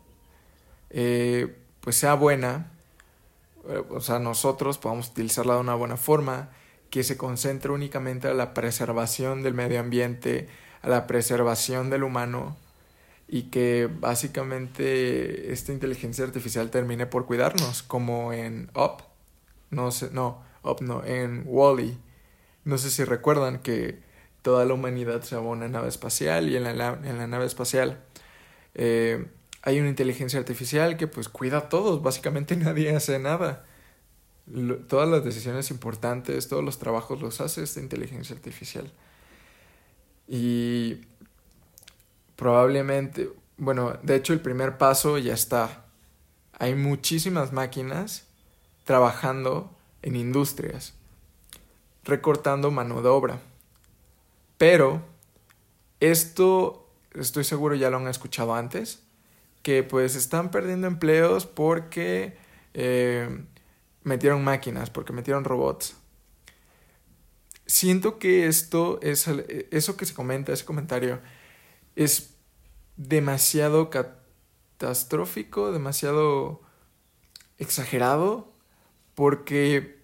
eh, 0.91 1.57
pues 1.81 1.97
sea 1.97 2.15
buena, 2.15 2.71
eh, 3.69 3.83
o 3.91 4.01
sea, 4.01 4.19
nosotros 4.21 4.79
podamos 4.79 5.09
utilizarla 5.09 5.55
de 5.55 5.61
una 5.61 5.75
buena 5.75 5.97
forma, 5.97 6.51
que 6.90 7.02
se 7.02 7.16
concentre 7.16 7.71
únicamente 7.73 8.28
a 8.28 8.35
la 8.35 8.55
preservación 8.55 9.43
del 9.43 9.55
medio 9.55 9.81
ambiente, 9.81 10.49
a 10.83 10.88
la 10.88 11.07
preservación 11.07 11.90
del 11.90 12.02
humano 12.02 12.57
y 13.28 13.45
que 13.45 13.88
básicamente 13.93 15.52
esta 15.52 15.73
inteligencia 15.73 16.25
artificial 16.25 16.71
termine 16.71 17.07
por 17.07 17.26
cuidarnos, 17.26 17.83
como 17.83 18.33
en 18.33 18.71
Up, 18.75 19.02
no 19.71 19.90
sé, 19.90 20.11
no, 20.12 20.43
Up 20.62 20.81
no, 20.81 21.05
en 21.05 21.43
Wally. 21.47 21.90
-E. 21.93 21.97
No 22.64 22.78
sé 22.78 22.90
si 22.90 23.05
recuerdan 23.05 23.61
que 23.61 24.00
toda 24.43 24.64
la 24.64 24.75
humanidad 24.75 25.23
se 25.23 25.37
va 25.37 25.43
a 25.43 25.45
una 25.45 25.69
nave 25.69 25.88
espacial 25.88 26.49
y 26.49 26.57
en 26.57 26.64
la, 26.64 26.99
en 27.02 27.19
la 27.19 27.26
nave 27.26 27.47
espacial 27.47 28.00
eh, 28.75 29.26
hay 29.62 29.81
una 29.81 29.88
inteligencia 29.88 30.38
artificial 30.38 30.97
que 30.97 31.09
pues 31.09 31.28
cuida 31.28 31.59
a 31.59 31.69
todos, 31.69 32.02
básicamente 32.02 32.57
nadie 32.66 32.95
hace 32.95 33.19
nada. 33.19 33.64
Todas 34.88 35.09
las 35.09 35.25
decisiones 35.25 35.71
importantes, 35.71 36.49
todos 36.49 36.65
los 36.65 36.79
trabajos 36.79 37.21
los 37.21 37.41
hace 37.41 37.62
esta 37.62 37.81
inteligencia 37.81 38.35
artificial. 38.35 38.93
Y 40.29 41.00
probablemente, 42.37 43.31
bueno, 43.57 43.99
de 44.03 44.17
hecho 44.17 44.33
el 44.33 44.41
primer 44.41 44.79
paso 44.79 45.19
ya 45.19 45.35
está. 45.35 45.85
Hay 46.59 46.75
muchísimas 46.75 47.53
máquinas 47.53 48.26
trabajando 48.85 49.75
en 50.03 50.17
industrias, 50.17 50.95
recortando 52.05 52.71
mano 52.71 53.03
de 53.03 53.09
obra. 53.09 53.41
Pero 54.59 55.03
esto, 56.00 56.88
estoy 57.15 57.45
seguro 57.45 57.75
ya 57.75 57.91
lo 57.91 57.97
han 57.99 58.07
escuchado 58.07 58.55
antes, 58.55 59.03
que 59.62 59.83
pues 59.83 60.15
están 60.15 60.50
perdiendo 60.50 60.87
empleos 60.87 61.47
porque 61.47 62.37
eh, 62.75 63.45
metieron 64.07 64.45
máquinas, 64.45 64.89
porque 64.89 65.13
metieron 65.13 65.45
robots. 65.45 65.97
Siento 67.67 68.21
que 68.21 68.47
esto 68.47 69.01
es, 69.03 69.27
eso 69.27 69.97
que 69.97 70.07
se 70.07 70.15
comenta, 70.15 70.53
ese 70.53 70.65
comentario, 70.65 71.21
es 71.97 72.37
demasiado 72.97 73.91
catastrófico, 73.91 75.73
demasiado 75.73 76.63
exagerado, 77.59 78.53
porque 79.17 80.01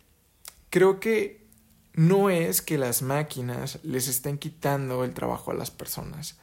creo 0.69 0.99
que 0.99 1.47
no 1.93 2.29
es 2.29 2.61
que 2.61 2.79
las 2.79 3.03
máquinas 3.03 3.79
les 3.85 4.09
estén 4.09 4.37
quitando 4.37 5.05
el 5.05 5.15
trabajo 5.15 5.53
a 5.53 5.55
las 5.55 5.71
personas. 5.71 6.41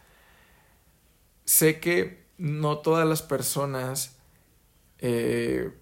Sé 1.44 1.82
que 1.82 2.24
no 2.38 2.78
todas 2.78 3.06
las 3.06 3.22
personas 3.22 4.16
eh, 5.00 5.74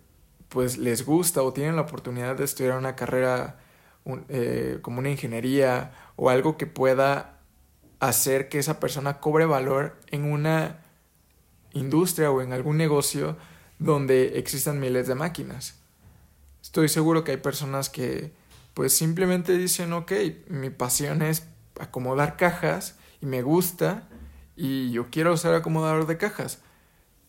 pues 0.49 0.77
les 0.77 1.05
gusta 1.05 1.41
o 1.41 1.53
tienen 1.53 1.75
la 1.75 1.83
oportunidad 1.83 2.35
de 2.35 2.45
estudiar 2.45 2.77
una 2.77 2.95
carrera 2.95 3.59
eh, 4.29 4.79
como 4.81 4.99
una 4.99 5.09
ingeniería 5.09 5.91
o 6.15 6.29
algo 6.29 6.57
que 6.57 6.67
pueda 6.67 7.39
hacer 7.99 8.47
que 8.47 8.59
esa 8.59 8.79
persona 8.79 9.19
cobre 9.19 9.45
valor 9.45 9.99
en 10.11 10.23
una 10.23 10.83
industria 11.73 12.31
o 12.31 12.41
en 12.41 12.53
algún 12.53 12.77
negocio 12.77 13.37
donde 13.79 14.39
existan 14.39 14.79
miles 14.79 15.07
de 15.07 15.15
máquinas. 15.15 15.79
Estoy 16.61 16.89
seguro 16.89 17.23
que 17.23 17.31
hay 17.31 17.37
personas 17.37 17.89
que 17.89 18.33
pues 18.73 18.93
simplemente 18.95 19.57
dicen, 19.57 19.93
ok, 19.93 20.11
mi 20.49 20.69
pasión 20.69 21.21
es 21.21 21.47
acomodar 21.79 22.37
cajas 22.37 22.97
y 23.21 23.25
me 23.25 23.41
gusta 23.41 24.07
y 24.55 24.91
yo 24.91 25.07
quiero 25.09 25.35
ser 25.37 25.55
acomodador 25.55 26.07
de 26.07 26.17
cajas. 26.17 26.59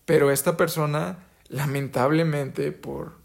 Pero 0.04 0.30
esta 0.30 0.56
persona, 0.56 1.27
lamentablemente, 1.48 2.72
por 2.72 3.18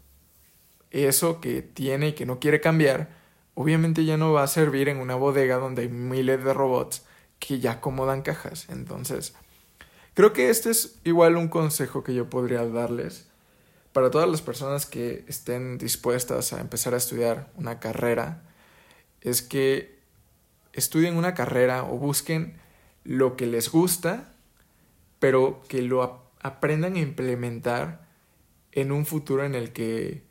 eso 0.90 1.40
que 1.40 1.62
tiene 1.62 2.08
y 2.08 2.12
que 2.12 2.26
no 2.26 2.38
quiere 2.38 2.60
cambiar, 2.60 3.10
obviamente 3.54 4.04
ya 4.04 4.16
no 4.16 4.32
va 4.32 4.42
a 4.42 4.48
servir 4.48 4.88
en 4.88 4.98
una 4.98 5.14
bodega 5.14 5.56
donde 5.56 5.82
hay 5.82 5.88
miles 5.88 6.42
de 6.44 6.54
robots 6.54 7.04
que 7.38 7.60
ya 7.60 7.72
acomodan 7.72 8.22
cajas. 8.22 8.66
Entonces, 8.68 9.34
creo 10.14 10.32
que 10.32 10.50
este 10.50 10.70
es 10.70 10.98
igual 11.04 11.36
un 11.36 11.48
consejo 11.48 12.04
que 12.04 12.14
yo 12.14 12.30
podría 12.30 12.64
darles 12.66 13.26
para 13.92 14.10
todas 14.10 14.28
las 14.28 14.42
personas 14.42 14.86
que 14.86 15.24
estén 15.28 15.78
dispuestas 15.78 16.52
a 16.52 16.60
empezar 16.60 16.94
a 16.94 16.96
estudiar 16.96 17.48
una 17.56 17.78
carrera, 17.78 18.42
es 19.20 19.40
que 19.40 20.00
estudien 20.72 21.16
una 21.16 21.34
carrera 21.34 21.84
o 21.84 21.96
busquen 21.96 22.58
lo 23.04 23.36
que 23.36 23.46
les 23.46 23.70
gusta, 23.70 24.32
pero 25.20 25.62
que 25.68 25.80
lo 25.80 26.28
aprendan 26.40 26.96
a 26.96 26.98
implementar 26.98 28.03
en 28.74 28.90
un 28.90 29.06
futuro 29.06 29.44
en 29.44 29.54
el 29.54 29.72
que 29.72 30.22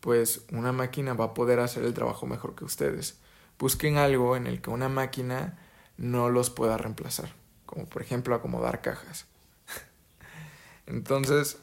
pues 0.00 0.42
una 0.52 0.72
máquina 0.72 1.14
va 1.14 1.26
a 1.26 1.34
poder 1.34 1.58
hacer 1.58 1.84
el 1.84 1.94
trabajo 1.94 2.26
mejor 2.26 2.54
que 2.54 2.64
ustedes. 2.64 3.18
Busquen 3.58 3.96
algo 3.96 4.36
en 4.36 4.46
el 4.46 4.60
que 4.60 4.70
una 4.70 4.88
máquina 4.88 5.58
no 5.96 6.28
los 6.28 6.50
pueda 6.50 6.76
reemplazar, 6.76 7.34
como 7.66 7.86
por 7.86 8.02
ejemplo 8.02 8.34
acomodar 8.34 8.82
cajas. 8.82 9.26
Entonces, 10.86 11.56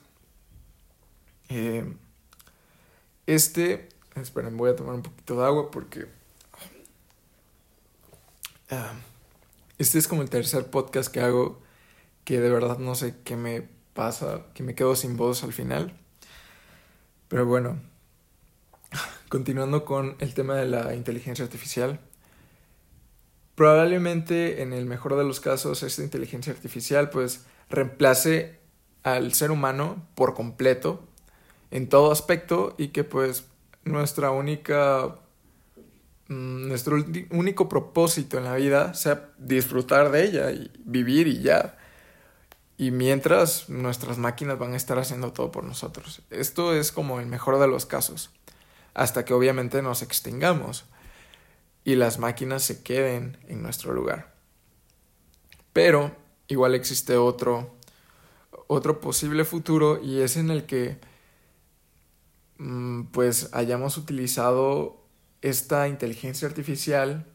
eh, 1.50 1.94
este, 3.28 3.88
esperen, 4.16 4.58
voy 4.58 4.72
a 4.72 4.76
tomar 4.76 4.96
un 4.96 5.04
poquito 5.04 5.40
de 5.40 5.46
agua 5.46 5.70
porque 5.70 6.08
ah, 8.72 8.94
este 9.78 10.00
es 10.00 10.08
como 10.08 10.24
el 10.24 10.30
tercer 10.32 10.72
podcast 10.72 11.12
que 11.12 11.22
hago 11.22 11.62
que 12.24 12.40
de 12.40 12.50
verdad 12.50 12.80
no 12.80 12.96
sé 12.96 13.16
qué 13.24 13.36
me 13.36 13.70
pasa, 13.94 14.48
que 14.56 14.64
me 14.64 14.74
quedo 14.74 14.96
sin 14.96 15.18
voz 15.18 15.44
al 15.44 15.54
final. 15.54 16.00
Pero 17.36 17.48
bueno, 17.48 17.82
continuando 19.28 19.84
con 19.84 20.16
el 20.20 20.34
tema 20.34 20.56
de 20.56 20.68
la 20.68 20.96
inteligencia 20.96 21.44
artificial, 21.44 22.00
probablemente 23.56 24.62
en 24.62 24.72
el 24.72 24.86
mejor 24.86 25.18
de 25.18 25.26
los 25.26 25.42
casos 25.42 25.84
esta 25.84 26.02
inteligencia 26.02 26.54
artificial 26.54 27.10
pues 27.10 27.46
reemplace 27.70 28.58
al 29.04 29.34
ser 29.34 29.52
humano 29.52 30.08
por 30.16 30.34
completo 30.34 31.04
en 31.72 31.90
todo 31.90 32.14
aspecto 32.14 32.74
y 32.78 32.94
que 32.94 33.04
pues 33.04 33.44
nuestra 33.84 34.32
única 34.32 35.18
mm, 36.30 36.70
nuestro 36.70 37.04
único 37.32 37.68
propósito 37.68 38.38
en 38.38 38.46
la 38.46 38.56
vida 38.56 38.94
sea 38.94 39.34
disfrutar 39.40 40.10
de 40.10 40.24
ella 40.24 40.52
y 40.52 40.72
vivir 40.86 41.28
y 41.28 41.42
ya. 41.42 41.78
Y 42.78 42.92
mientras 42.92 43.70
nuestras 43.70 44.18
máquinas 44.18 44.60
van 44.60 44.74
a 44.74 44.78
estar 44.78 45.00
haciendo 45.00 45.32
todo 45.32 45.52
por 45.52 45.64
nosotros. 45.64 46.22
Esto 46.30 46.76
es 46.76 46.92
como 46.92 47.20
el 47.20 47.26
mejor 47.26 47.60
de 47.60 47.68
los 47.68 47.86
casos. 47.86 48.32
Hasta 48.94 49.24
que 49.24 49.34
obviamente 49.34 49.82
nos 49.82 50.02
extingamos 50.02 50.86
y 51.84 51.96
las 51.96 52.20
máquinas 52.20 52.64
se 52.64 52.84
queden 52.84 53.38
en 53.48 53.62
nuestro 53.62 53.94
lugar. 53.94 54.34
Pero 55.72 56.16
igual 56.48 56.76
existe 56.76 57.16
otro 57.18 57.76
otro 58.68 59.00
posible 59.00 59.46
futuro 59.46 60.02
y 60.02 60.22
es 60.22 60.38
en 60.38 60.50
el 60.50 60.66
que 60.66 60.98
mm, 62.58 63.04
pues 63.06 63.50
hayamos 63.54 63.98
utilizado 63.98 65.04
esta 65.42 65.88
inteligencia 65.88 66.48
artificial 66.48 67.26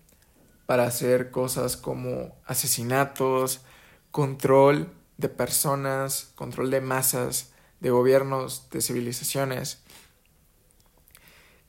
para 0.66 0.84
hacer 0.84 1.30
cosas 1.30 1.76
como 1.76 2.34
asesinatos, 2.44 3.62
control 4.10 4.92
de 5.20 5.28
personas, 5.28 6.32
control 6.34 6.70
de 6.70 6.80
masas, 6.80 7.52
de 7.80 7.90
gobiernos, 7.90 8.68
de 8.70 8.80
civilizaciones. 8.80 9.82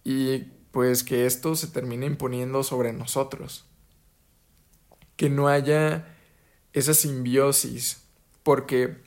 Y 0.04 0.40
pues 0.72 1.04
que 1.04 1.26
esto 1.26 1.56
se 1.56 1.68
termine 1.68 2.06
imponiendo 2.06 2.64
sobre 2.64 2.94
nosotros. 2.94 3.66
Que 5.16 5.30
no 5.30 5.48
haya 5.48 6.18
esa 6.74 6.94
simbiosis, 6.94 8.04
porque 8.44 8.98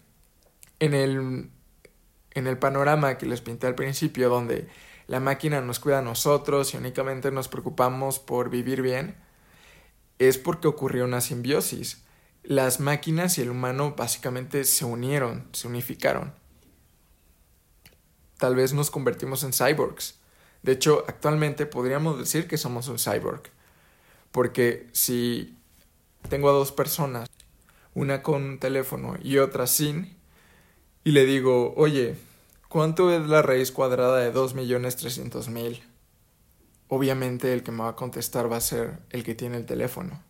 en 0.78 0.94
el, 0.94 1.50
en 2.32 2.46
el 2.46 2.58
panorama 2.58 3.16
que 3.16 3.26
les 3.26 3.40
pinté 3.40 3.66
al 3.66 3.74
principio, 3.74 4.28
donde 4.28 4.68
la 5.06 5.20
máquina 5.20 5.60
nos 5.60 5.80
cuida 5.80 5.98
a 5.98 6.02
nosotros 6.02 6.74
y 6.74 6.76
únicamente 6.76 7.30
nos 7.30 7.48
preocupamos 7.48 8.18
por 8.18 8.50
vivir 8.50 8.82
bien, 8.82 9.16
es 10.18 10.38
porque 10.38 10.68
ocurrió 10.68 11.04
una 11.04 11.20
simbiosis. 11.20 12.03
Las 12.44 12.78
máquinas 12.78 13.38
y 13.38 13.40
el 13.40 13.48
humano 13.48 13.94
básicamente 13.96 14.64
se 14.64 14.84
unieron, 14.84 15.48
se 15.52 15.66
unificaron. 15.66 16.34
Tal 18.36 18.54
vez 18.54 18.74
nos 18.74 18.90
convertimos 18.90 19.42
en 19.44 19.54
cyborgs. 19.54 20.18
De 20.62 20.72
hecho, 20.72 21.04
actualmente 21.08 21.64
podríamos 21.64 22.18
decir 22.18 22.46
que 22.46 22.58
somos 22.58 22.88
un 22.88 22.98
cyborg. 22.98 23.44
Porque 24.30 24.90
si 24.92 25.56
tengo 26.28 26.50
a 26.50 26.52
dos 26.52 26.70
personas, 26.70 27.30
una 27.94 28.22
con 28.22 28.42
un 28.42 28.58
teléfono 28.58 29.16
y 29.22 29.38
otra 29.38 29.66
sin, 29.66 30.14
y 31.02 31.12
le 31.12 31.24
digo, 31.24 31.72
oye, 31.78 32.16
¿cuánto 32.68 33.10
es 33.10 33.26
la 33.26 33.40
raíz 33.40 33.72
cuadrada 33.72 34.18
de 34.18 34.34
2.300.000? 34.34 35.80
Obviamente 36.88 37.54
el 37.54 37.62
que 37.62 37.72
me 37.72 37.84
va 37.84 37.90
a 37.90 37.96
contestar 37.96 38.52
va 38.52 38.58
a 38.58 38.60
ser 38.60 38.98
el 39.08 39.24
que 39.24 39.34
tiene 39.34 39.56
el 39.56 39.64
teléfono. 39.64 40.22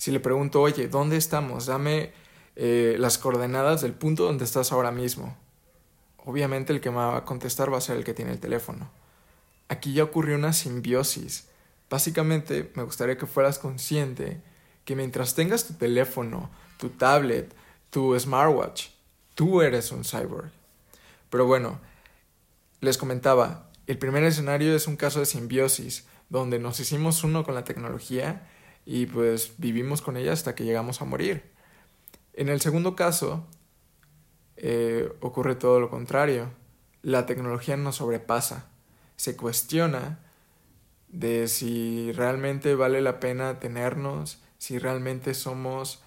Si 0.00 0.10
le 0.10 0.18
pregunto, 0.18 0.62
oye, 0.62 0.88
¿dónde 0.88 1.18
estamos? 1.18 1.66
Dame 1.66 2.14
eh, 2.56 2.96
las 2.98 3.18
coordenadas 3.18 3.82
del 3.82 3.92
punto 3.92 4.24
donde 4.24 4.46
estás 4.46 4.72
ahora 4.72 4.90
mismo. 4.90 5.36
Obviamente 6.24 6.72
el 6.72 6.80
que 6.80 6.88
me 6.88 6.96
va 6.96 7.18
a 7.18 7.24
contestar 7.26 7.70
va 7.70 7.76
a 7.76 7.82
ser 7.82 7.98
el 7.98 8.04
que 8.04 8.14
tiene 8.14 8.32
el 8.32 8.40
teléfono. 8.40 8.90
Aquí 9.68 9.92
ya 9.92 10.04
ocurrió 10.04 10.36
una 10.36 10.54
simbiosis. 10.54 11.48
Básicamente 11.90 12.72
me 12.76 12.82
gustaría 12.82 13.18
que 13.18 13.26
fueras 13.26 13.58
consciente 13.58 14.40
que 14.86 14.96
mientras 14.96 15.34
tengas 15.34 15.66
tu 15.66 15.74
teléfono, 15.74 16.48
tu 16.78 16.88
tablet, 16.88 17.54
tu 17.90 18.18
smartwatch, 18.18 18.86
Tú 19.34 19.60
eres 19.60 19.92
un 19.92 20.04
cyborg. 20.04 20.50
Pero 21.28 21.44
bueno, 21.44 21.78
les 22.80 22.96
comentaba, 22.96 23.68
el 23.86 23.98
primer 23.98 24.24
escenario 24.24 24.74
es 24.74 24.86
un 24.86 24.96
caso 24.96 25.20
de 25.20 25.26
simbiosis, 25.26 26.06
donde 26.30 26.58
nos 26.58 26.80
hicimos 26.80 27.22
uno 27.22 27.44
con 27.44 27.54
la 27.54 27.64
tecnología 27.64 28.48
y 28.90 29.06
pues 29.06 29.54
vivimos 29.58 30.02
con 30.02 30.16
ella 30.16 30.32
hasta 30.32 30.54
que 30.54 30.64
llegamos 30.64 31.00
a 31.00 31.04
morir. 31.04 31.44
En 32.32 32.48
el 32.48 32.60
segundo 32.60 32.96
caso, 32.96 33.46
eh, 34.56 35.12
ocurre 35.20 35.54
todo 35.54 35.78
lo 35.78 35.90
contrario. 35.90 36.50
La 37.02 37.26
tecnología 37.26 37.76
nos 37.76 37.96
sobrepasa. 37.96 38.70
Se 39.14 39.36
cuestiona 39.36 40.18
de 41.08 41.46
si 41.46 42.10
realmente 42.12 42.74
vale 42.74 43.00
la 43.00 43.20
pena 43.20 43.60
tenernos, 43.60 44.42
si 44.58 44.78
realmente 44.78 45.34
somos 45.34 46.02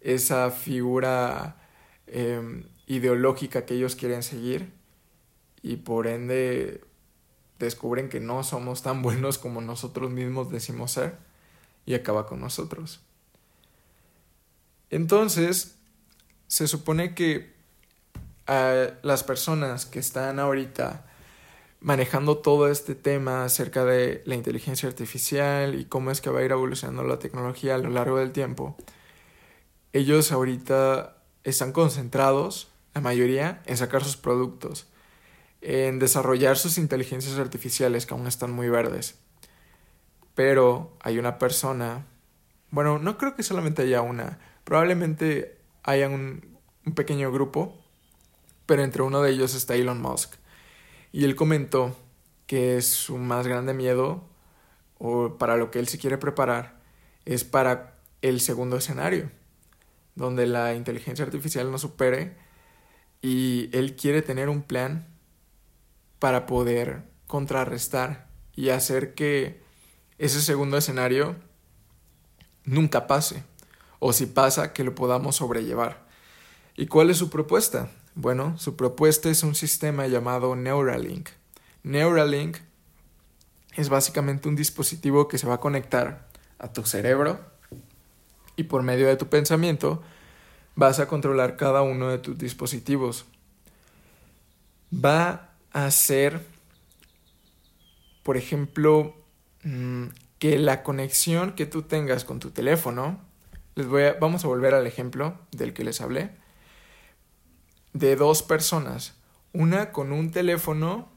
esa 0.00 0.50
figura 0.50 1.56
Em, 2.12 2.64
ideológica 2.86 3.64
que 3.64 3.74
ellos 3.74 3.94
quieren 3.94 4.24
seguir 4.24 4.72
y 5.62 5.76
por 5.76 6.08
ende 6.08 6.82
descubren 7.60 8.08
que 8.08 8.18
no 8.18 8.42
somos 8.42 8.82
tan 8.82 9.00
buenos 9.02 9.38
como 9.38 9.60
nosotros 9.60 10.10
mismos 10.10 10.50
decimos 10.50 10.90
ser 10.90 11.29
y 11.86 11.94
acaba 11.94 12.26
con 12.26 12.40
nosotros. 12.40 13.00
Entonces, 14.90 15.76
se 16.46 16.66
supone 16.66 17.14
que 17.14 17.54
a 18.46 18.90
las 19.02 19.22
personas 19.22 19.86
que 19.86 20.00
están 20.00 20.40
ahorita 20.40 21.06
manejando 21.80 22.38
todo 22.38 22.68
este 22.68 22.94
tema 22.94 23.44
acerca 23.44 23.84
de 23.84 24.22
la 24.26 24.34
inteligencia 24.34 24.88
artificial 24.88 25.74
y 25.74 25.84
cómo 25.84 26.10
es 26.10 26.20
que 26.20 26.30
va 26.30 26.40
a 26.40 26.44
ir 26.44 26.50
evolucionando 26.50 27.04
la 27.04 27.18
tecnología 27.18 27.76
a 27.76 27.78
lo 27.78 27.88
largo 27.88 28.18
del 28.18 28.32
tiempo, 28.32 28.76
ellos 29.92 30.30
ahorita 30.30 31.16
están 31.44 31.72
concentrados, 31.72 32.68
la 32.94 33.00
mayoría, 33.00 33.62
en 33.66 33.76
sacar 33.76 34.04
sus 34.04 34.16
productos, 34.16 34.86
en 35.62 35.98
desarrollar 35.98 36.58
sus 36.58 36.78
inteligencias 36.78 37.38
artificiales 37.38 38.06
que 38.06 38.14
aún 38.14 38.26
están 38.26 38.50
muy 38.50 38.68
verdes. 38.68 39.16
Pero 40.34 40.96
hay 41.00 41.18
una 41.18 41.38
persona, 41.38 42.06
bueno, 42.70 42.98
no 42.98 43.18
creo 43.18 43.34
que 43.34 43.42
solamente 43.42 43.82
haya 43.82 44.02
una, 44.02 44.38
probablemente 44.64 45.58
haya 45.82 46.08
un, 46.08 46.58
un 46.86 46.94
pequeño 46.94 47.32
grupo, 47.32 47.76
pero 48.66 48.84
entre 48.84 49.02
uno 49.02 49.22
de 49.22 49.30
ellos 49.32 49.54
está 49.54 49.74
Elon 49.74 50.00
Musk. 50.00 50.34
Y 51.12 51.24
él 51.24 51.34
comentó 51.36 51.96
que 52.46 52.80
su 52.82 53.18
más 53.18 53.46
grande 53.46 53.74
miedo, 53.74 54.24
o 54.98 55.38
para 55.38 55.56
lo 55.56 55.70
que 55.70 55.78
él 55.78 55.88
se 55.88 55.98
quiere 55.98 56.18
preparar, 56.18 56.80
es 57.24 57.44
para 57.44 57.98
el 58.22 58.40
segundo 58.40 58.76
escenario 58.76 59.30
donde 60.14 60.46
la 60.46 60.74
inteligencia 60.74 61.24
artificial 61.24 61.70
nos 61.70 61.80
supere 61.80 62.36
y 63.22 63.70
él 63.72 63.96
quiere 63.96 64.22
tener 64.22 64.48
un 64.48 64.62
plan 64.62 65.06
para 66.18 66.46
poder 66.46 67.04
contrarrestar 67.26 68.28
y 68.54 68.68
hacer 68.70 69.14
que 69.14 69.62
ese 70.20 70.42
segundo 70.42 70.76
escenario 70.76 71.34
nunca 72.64 73.06
pase 73.06 73.42
o 74.00 74.12
si 74.12 74.26
pasa 74.26 74.74
que 74.74 74.84
lo 74.84 74.94
podamos 74.94 75.36
sobrellevar. 75.36 76.06
¿Y 76.76 76.88
cuál 76.88 77.08
es 77.08 77.16
su 77.16 77.30
propuesta? 77.30 77.88
Bueno, 78.14 78.58
su 78.58 78.76
propuesta 78.76 79.30
es 79.30 79.42
un 79.42 79.54
sistema 79.54 80.06
llamado 80.08 80.56
Neuralink. 80.56 81.30
Neuralink 81.84 82.58
es 83.76 83.88
básicamente 83.88 84.46
un 84.46 84.56
dispositivo 84.56 85.26
que 85.26 85.38
se 85.38 85.46
va 85.46 85.54
a 85.54 85.60
conectar 85.60 86.28
a 86.58 86.70
tu 86.70 86.84
cerebro 86.84 87.40
y 88.56 88.64
por 88.64 88.82
medio 88.82 89.08
de 89.08 89.16
tu 89.16 89.28
pensamiento 89.28 90.02
vas 90.76 91.00
a 91.00 91.08
controlar 91.08 91.56
cada 91.56 91.80
uno 91.80 92.10
de 92.10 92.18
tus 92.18 92.36
dispositivos. 92.36 93.24
Va 94.92 95.54
a 95.72 95.90
ser, 95.90 96.44
por 98.22 98.36
ejemplo, 98.36 99.14
que 99.62 100.58
la 100.58 100.82
conexión 100.82 101.52
que 101.52 101.66
tú 101.66 101.82
tengas 101.82 102.24
con 102.24 102.40
tu 102.40 102.50
teléfono, 102.50 103.20
les 103.74 103.86
voy 103.86 104.04
a, 104.04 104.14
vamos 104.14 104.44
a 104.44 104.48
volver 104.48 104.74
al 104.74 104.86
ejemplo 104.86 105.38
del 105.52 105.72
que 105.72 105.84
les 105.84 106.00
hablé, 106.00 106.30
de 107.92 108.16
dos 108.16 108.42
personas, 108.42 109.14
una 109.52 109.92
con 109.92 110.12
un 110.12 110.30
teléfono 110.30 111.08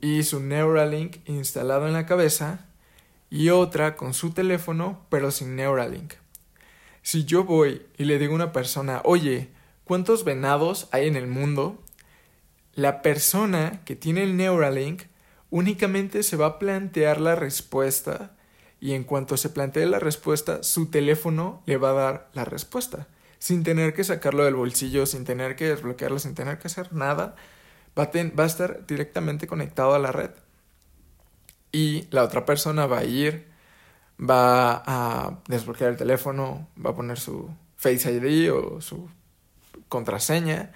y 0.00 0.24
su 0.24 0.40
Neuralink 0.40 1.16
instalado 1.26 1.86
en 1.86 1.94
la 1.94 2.06
cabeza 2.06 2.66
y 3.30 3.48
otra 3.48 3.96
con 3.96 4.12
su 4.12 4.32
teléfono 4.32 5.06
pero 5.08 5.30
sin 5.30 5.56
Neuralink. 5.56 6.14
Si 7.02 7.24
yo 7.24 7.44
voy 7.44 7.82
y 7.96 8.04
le 8.04 8.18
digo 8.18 8.32
a 8.32 8.36
una 8.36 8.52
persona, 8.52 9.00
oye, 9.04 9.48
¿cuántos 9.84 10.24
venados 10.24 10.88
hay 10.90 11.06
en 11.06 11.16
el 11.16 11.26
mundo? 11.26 11.82
La 12.74 13.02
persona 13.02 13.82
que 13.84 13.96
tiene 13.96 14.24
el 14.24 14.36
Neuralink 14.36 15.04
únicamente 15.54 16.24
se 16.24 16.36
va 16.36 16.46
a 16.46 16.58
plantear 16.58 17.20
la 17.20 17.36
respuesta 17.36 18.32
y 18.80 18.94
en 18.94 19.04
cuanto 19.04 19.36
se 19.36 19.50
plantee 19.50 19.86
la 19.86 20.00
respuesta, 20.00 20.64
su 20.64 20.86
teléfono 20.90 21.62
le 21.64 21.76
va 21.76 21.90
a 21.90 21.92
dar 21.92 22.30
la 22.32 22.44
respuesta, 22.44 23.06
sin 23.38 23.62
tener 23.62 23.94
que 23.94 24.02
sacarlo 24.02 24.44
del 24.44 24.56
bolsillo, 24.56 25.06
sin 25.06 25.24
tener 25.24 25.54
que 25.54 25.68
desbloquearlo, 25.68 26.18
sin 26.18 26.34
tener 26.34 26.58
que 26.58 26.66
hacer 26.66 26.92
nada, 26.92 27.36
va 27.96 28.02
a, 28.02 28.10
va 28.36 28.42
a 28.42 28.46
estar 28.48 28.84
directamente 28.88 29.46
conectado 29.46 29.94
a 29.94 30.00
la 30.00 30.10
red. 30.10 30.30
y 31.70 32.08
la 32.10 32.24
otra 32.24 32.44
persona 32.44 32.86
va 32.86 32.98
a 32.98 33.04
ir, 33.04 33.46
va 34.18 34.82
a 34.84 35.38
desbloquear 35.46 35.90
el 35.92 35.96
teléfono, 35.96 36.66
va 36.84 36.90
a 36.90 36.94
poner 36.96 37.18
su 37.20 37.48
Face 37.76 38.10
ID 38.10 38.52
o 38.52 38.80
su 38.80 39.08
contraseña 39.88 40.72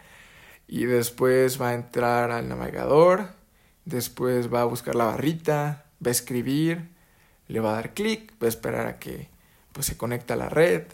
y 0.68 0.84
después 0.84 1.60
va 1.60 1.70
a 1.70 1.74
entrar 1.74 2.30
al 2.30 2.48
navegador, 2.48 3.37
después 3.88 4.52
va 4.52 4.62
a 4.62 4.66
buscar 4.66 4.94
la 4.94 5.04
barrita, 5.04 5.86
va 6.04 6.08
a 6.08 6.10
escribir, 6.10 6.88
le 7.48 7.60
va 7.60 7.70
a 7.70 7.74
dar 7.74 7.94
clic, 7.94 8.32
va 8.42 8.46
a 8.46 8.48
esperar 8.48 8.86
a 8.86 8.98
que 8.98 9.28
pues, 9.72 9.86
se 9.86 9.96
conecte 9.96 10.34
a 10.34 10.36
la 10.36 10.48
red 10.48 10.84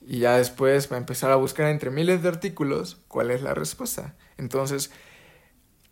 y 0.00 0.20
ya 0.20 0.36
después 0.36 0.90
va 0.90 0.96
a 0.96 0.98
empezar 1.00 1.30
a 1.30 1.36
buscar 1.36 1.68
entre 1.68 1.90
miles 1.90 2.22
de 2.22 2.28
artículos 2.28 2.98
cuál 3.08 3.30
es 3.30 3.42
la 3.42 3.54
respuesta. 3.54 4.14
Entonces, 4.38 4.90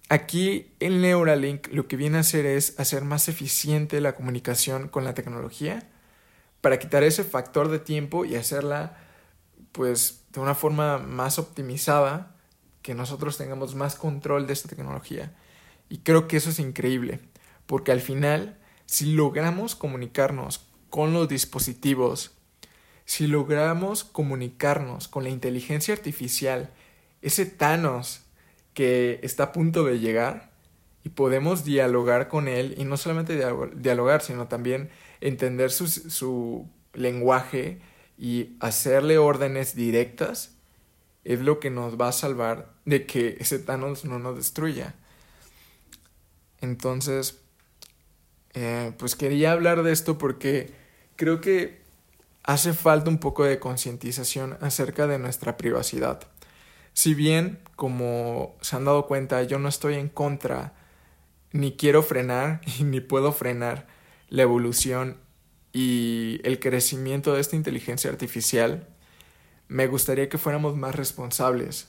aquí 0.09 0.73
el 0.81 1.01
Neuralink 1.01 1.69
lo 1.73 1.87
que 1.87 1.97
viene 1.97 2.19
a 2.19 2.21
hacer 2.21 2.47
es 2.47 2.79
hacer 2.79 3.05
más 3.05 3.29
eficiente 3.29 4.01
la 4.01 4.15
comunicación 4.15 4.89
con 4.89 5.05
la 5.05 5.15
tecnología 5.15 5.89
para 6.61 6.79
quitar 6.79 7.03
ese 7.03 7.25
factor 7.25 7.69
de 7.69 7.79
tiempo 7.79 8.25
y 8.25 8.37
hacerla 8.37 8.97
pues 9.73 10.25
de 10.33 10.41
una 10.41 10.55
forma 10.55 10.99
más 10.99 11.39
optimizada, 11.39 12.35
que 12.83 12.95
nosotros 12.95 13.37
tengamos 13.37 13.75
más 13.75 13.95
control 13.95 14.47
de 14.47 14.55
esta 14.55 14.69
tecnología. 14.69 15.33
Y 15.91 15.99
creo 15.99 16.29
que 16.29 16.39
eso 16.39 16.49
es 16.49 16.59
increíble, 16.61 17.21
porque 17.67 17.93
al 17.93 18.01
final, 18.01 18.57
si 18.87 19.13
logramos 19.13 19.75
comunicarnos 19.75 20.67
con 20.89 21.13
los 21.13 21.29
dispositivos, 21.29 22.31
si 23.05 23.27
logramos 23.27 24.05
comunicarnos 24.05 25.09
con 25.09 25.25
la 25.25 25.31
inteligencia 25.31 25.93
artificial, 25.93 26.71
ese 27.23 27.45
Thanos 27.45 28.23
que 28.73 29.19
está 29.23 29.45
a 29.45 29.53
punto 29.53 29.85
de 29.85 29.99
llegar, 29.99 30.51
y 31.03 31.09
podemos 31.09 31.65
dialogar 31.65 32.29
con 32.29 32.47
él, 32.47 32.75
y 32.79 32.85
no 32.85 32.97
solamente 32.97 33.37
dialogar, 33.75 34.23
sino 34.23 34.47
también 34.47 34.91
entender 35.21 35.73
su, 35.73 35.89
su 35.89 36.69
lenguaje 36.93 37.81
y 38.17 38.57
hacerle 38.61 39.19
órdenes 39.19 39.75
directas, 39.75 40.55
es 41.25 41.41
lo 41.41 41.59
que 41.59 41.71
nos 41.71 42.01
va 42.01 42.09
a 42.09 42.13
salvar 42.13 42.73
de 42.85 43.07
que 43.07 43.37
ese 43.41 43.59
Thanos 43.59 44.05
no 44.05 44.21
nos 44.21 44.37
destruya. 44.37 44.95
Entonces, 46.61 47.41
eh, 48.55 48.93
pues 48.99 49.17
quería 49.17 49.53
hablar 49.53 49.83
de 49.83 49.93
esto 49.93 50.19
porque 50.19 50.73
creo 51.17 51.41
que 51.41 51.81
hace 52.43 52.73
falta 52.73 53.11
un 53.11 53.19
poco 53.19 53.45
de 53.45 53.59
concientización 53.59 54.59
acerca 54.61 55.07
de 55.07 55.19
nuestra 55.19 55.57
privacidad. 55.57 56.21
Si 56.93 57.15
bien, 57.15 57.61
como 57.77 58.57
se 58.61 58.77
han 58.77 58.85
dado 58.85 59.07
cuenta, 59.07 59.43
yo 59.45 59.59
no 59.59 59.69
estoy 59.69 59.95
en 59.95 60.09
contra, 60.09 60.75
ni 61.53 61.77
quiero 61.77 62.03
frenar, 62.03 62.61
ni 62.85 63.01
puedo 63.01 63.33
frenar 63.33 63.87
la 64.29 64.43
evolución 64.43 65.17
y 65.73 66.41
el 66.45 66.59
crecimiento 66.59 67.35
de 67.35 67.41
esta 67.41 67.57
inteligencia 67.57 68.11
artificial, 68.11 68.89
me 69.69 69.87
gustaría 69.87 70.29
que 70.29 70.39
fuéramos 70.39 70.77
más 70.77 70.97
responsables, 70.97 71.89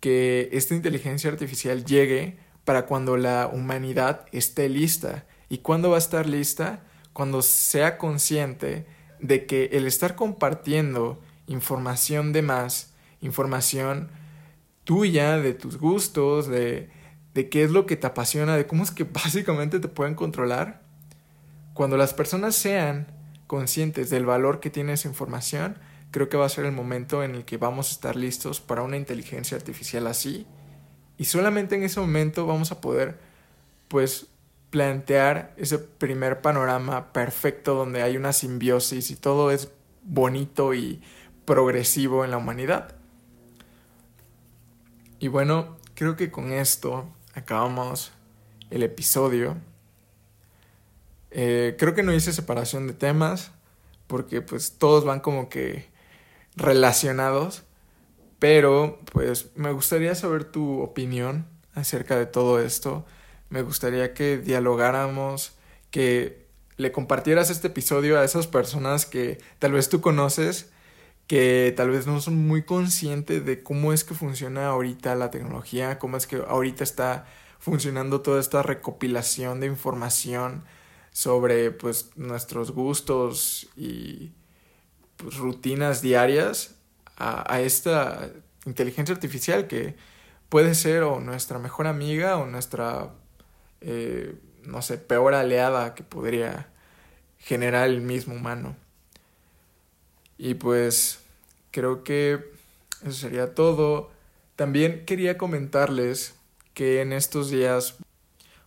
que 0.00 0.48
esta 0.52 0.74
inteligencia 0.74 1.30
artificial 1.30 1.84
llegue 1.84 2.38
para 2.70 2.86
cuando 2.86 3.16
la 3.16 3.50
humanidad 3.52 4.26
esté 4.30 4.68
lista. 4.68 5.24
¿Y 5.48 5.58
cuándo 5.58 5.90
va 5.90 5.96
a 5.96 5.98
estar 5.98 6.28
lista? 6.28 6.84
Cuando 7.12 7.42
sea 7.42 7.98
consciente 7.98 8.86
de 9.18 9.44
que 9.44 9.70
el 9.72 9.88
estar 9.88 10.14
compartiendo 10.14 11.20
información 11.48 12.32
de 12.32 12.42
más, 12.42 12.94
información 13.22 14.08
tuya, 14.84 15.38
de 15.38 15.52
tus 15.52 15.78
gustos, 15.78 16.46
de, 16.46 16.90
de 17.34 17.48
qué 17.48 17.64
es 17.64 17.72
lo 17.72 17.86
que 17.86 17.96
te 17.96 18.06
apasiona, 18.06 18.56
de 18.56 18.68
cómo 18.68 18.84
es 18.84 18.92
que 18.92 19.02
básicamente 19.24 19.80
te 19.80 19.88
pueden 19.88 20.14
controlar, 20.14 20.80
cuando 21.74 21.96
las 21.96 22.14
personas 22.14 22.54
sean 22.54 23.08
conscientes 23.48 24.10
del 24.10 24.26
valor 24.26 24.60
que 24.60 24.70
tiene 24.70 24.92
esa 24.92 25.08
información, 25.08 25.76
creo 26.12 26.28
que 26.28 26.36
va 26.36 26.46
a 26.46 26.48
ser 26.48 26.66
el 26.66 26.72
momento 26.72 27.24
en 27.24 27.34
el 27.34 27.44
que 27.44 27.56
vamos 27.56 27.88
a 27.88 27.94
estar 27.94 28.14
listos 28.14 28.60
para 28.60 28.82
una 28.82 28.96
inteligencia 28.96 29.56
artificial 29.56 30.06
así. 30.06 30.46
Y 31.20 31.26
solamente 31.26 31.74
en 31.74 31.82
ese 31.82 32.00
momento 32.00 32.46
vamos 32.46 32.72
a 32.72 32.80
poder, 32.80 33.18
pues, 33.88 34.28
plantear 34.70 35.52
ese 35.58 35.78
primer 35.78 36.40
panorama 36.40 37.12
perfecto 37.12 37.74
donde 37.74 38.00
hay 38.02 38.16
una 38.16 38.32
simbiosis 38.32 39.10
y 39.10 39.16
todo 39.16 39.50
es 39.50 39.70
bonito 40.02 40.72
y 40.72 41.02
progresivo 41.44 42.24
en 42.24 42.30
la 42.30 42.38
humanidad. 42.38 42.94
Y 45.18 45.28
bueno, 45.28 45.76
creo 45.92 46.16
que 46.16 46.30
con 46.30 46.52
esto 46.52 47.06
acabamos 47.34 48.12
el 48.70 48.82
episodio. 48.82 49.58
Eh, 51.32 51.76
creo 51.78 51.94
que 51.94 52.02
no 52.02 52.14
hice 52.14 52.32
separación 52.32 52.86
de 52.86 52.94
temas 52.94 53.52
porque 54.06 54.40
pues 54.40 54.78
todos 54.78 55.04
van 55.04 55.20
como 55.20 55.50
que 55.50 55.86
relacionados, 56.56 57.64
pero 58.40 58.98
pues 59.12 59.50
me 59.54 59.70
gustaría 59.70 60.14
saber 60.16 60.44
tu 60.44 60.80
opinión 60.80 61.46
acerca 61.74 62.18
de 62.18 62.26
todo 62.26 62.58
esto. 62.58 63.06
Me 63.50 63.62
gustaría 63.62 64.14
que 64.14 64.38
dialogáramos, 64.38 65.52
que 65.90 66.48
le 66.76 66.90
compartieras 66.90 67.50
este 67.50 67.68
episodio 67.68 68.18
a 68.18 68.24
esas 68.24 68.46
personas 68.46 69.04
que 69.04 69.38
tal 69.58 69.72
vez 69.72 69.90
tú 69.90 70.00
conoces, 70.00 70.72
que 71.26 71.74
tal 71.76 71.90
vez 71.90 72.06
no 72.06 72.20
son 72.22 72.46
muy 72.46 72.62
conscientes 72.62 73.44
de 73.44 73.62
cómo 73.62 73.92
es 73.92 74.04
que 74.04 74.14
funciona 74.14 74.68
ahorita 74.68 75.14
la 75.14 75.30
tecnología, 75.30 75.98
cómo 75.98 76.16
es 76.16 76.26
que 76.26 76.36
ahorita 76.36 76.82
está 76.82 77.26
funcionando 77.58 78.22
toda 78.22 78.40
esta 78.40 78.62
recopilación 78.62 79.60
de 79.60 79.66
información 79.66 80.64
sobre 81.12 81.72
pues 81.72 82.10
nuestros 82.16 82.70
gustos 82.70 83.68
y 83.76 84.32
pues, 85.18 85.36
rutinas 85.36 86.00
diarias 86.00 86.79
a, 87.20 87.60
esta 87.60 88.30
inteligencia 88.64 89.14
artificial 89.14 89.66
que 89.66 89.94
puede 90.48 90.74
ser 90.74 91.02
o 91.02 91.20
nuestra 91.20 91.58
mejor 91.58 91.86
amiga 91.86 92.38
o 92.38 92.46
nuestra, 92.46 93.10
eh, 93.82 94.34
no 94.64 94.82
sé, 94.82 94.98
peor 94.98 95.34
aliada 95.34 95.94
que 95.94 96.02
podría 96.02 96.68
generar 97.38 97.88
el 97.88 98.00
mismo 98.00 98.34
humano. 98.34 98.76
Y 100.38 100.54
pues 100.54 101.20
creo 101.70 102.02
que 102.04 102.52
eso 103.02 103.12
sería 103.12 103.54
todo. 103.54 104.10
También 104.56 105.04
quería 105.04 105.36
comentarles 105.36 106.34
que 106.72 107.02
en 107.02 107.12
estos 107.12 107.50
días 107.50 107.96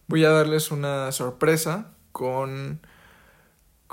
voy 0.07 0.25
a 0.25 0.29
darles 0.29 0.69
una 0.69 1.11
sorpresa 1.11 1.91
con 2.11 2.79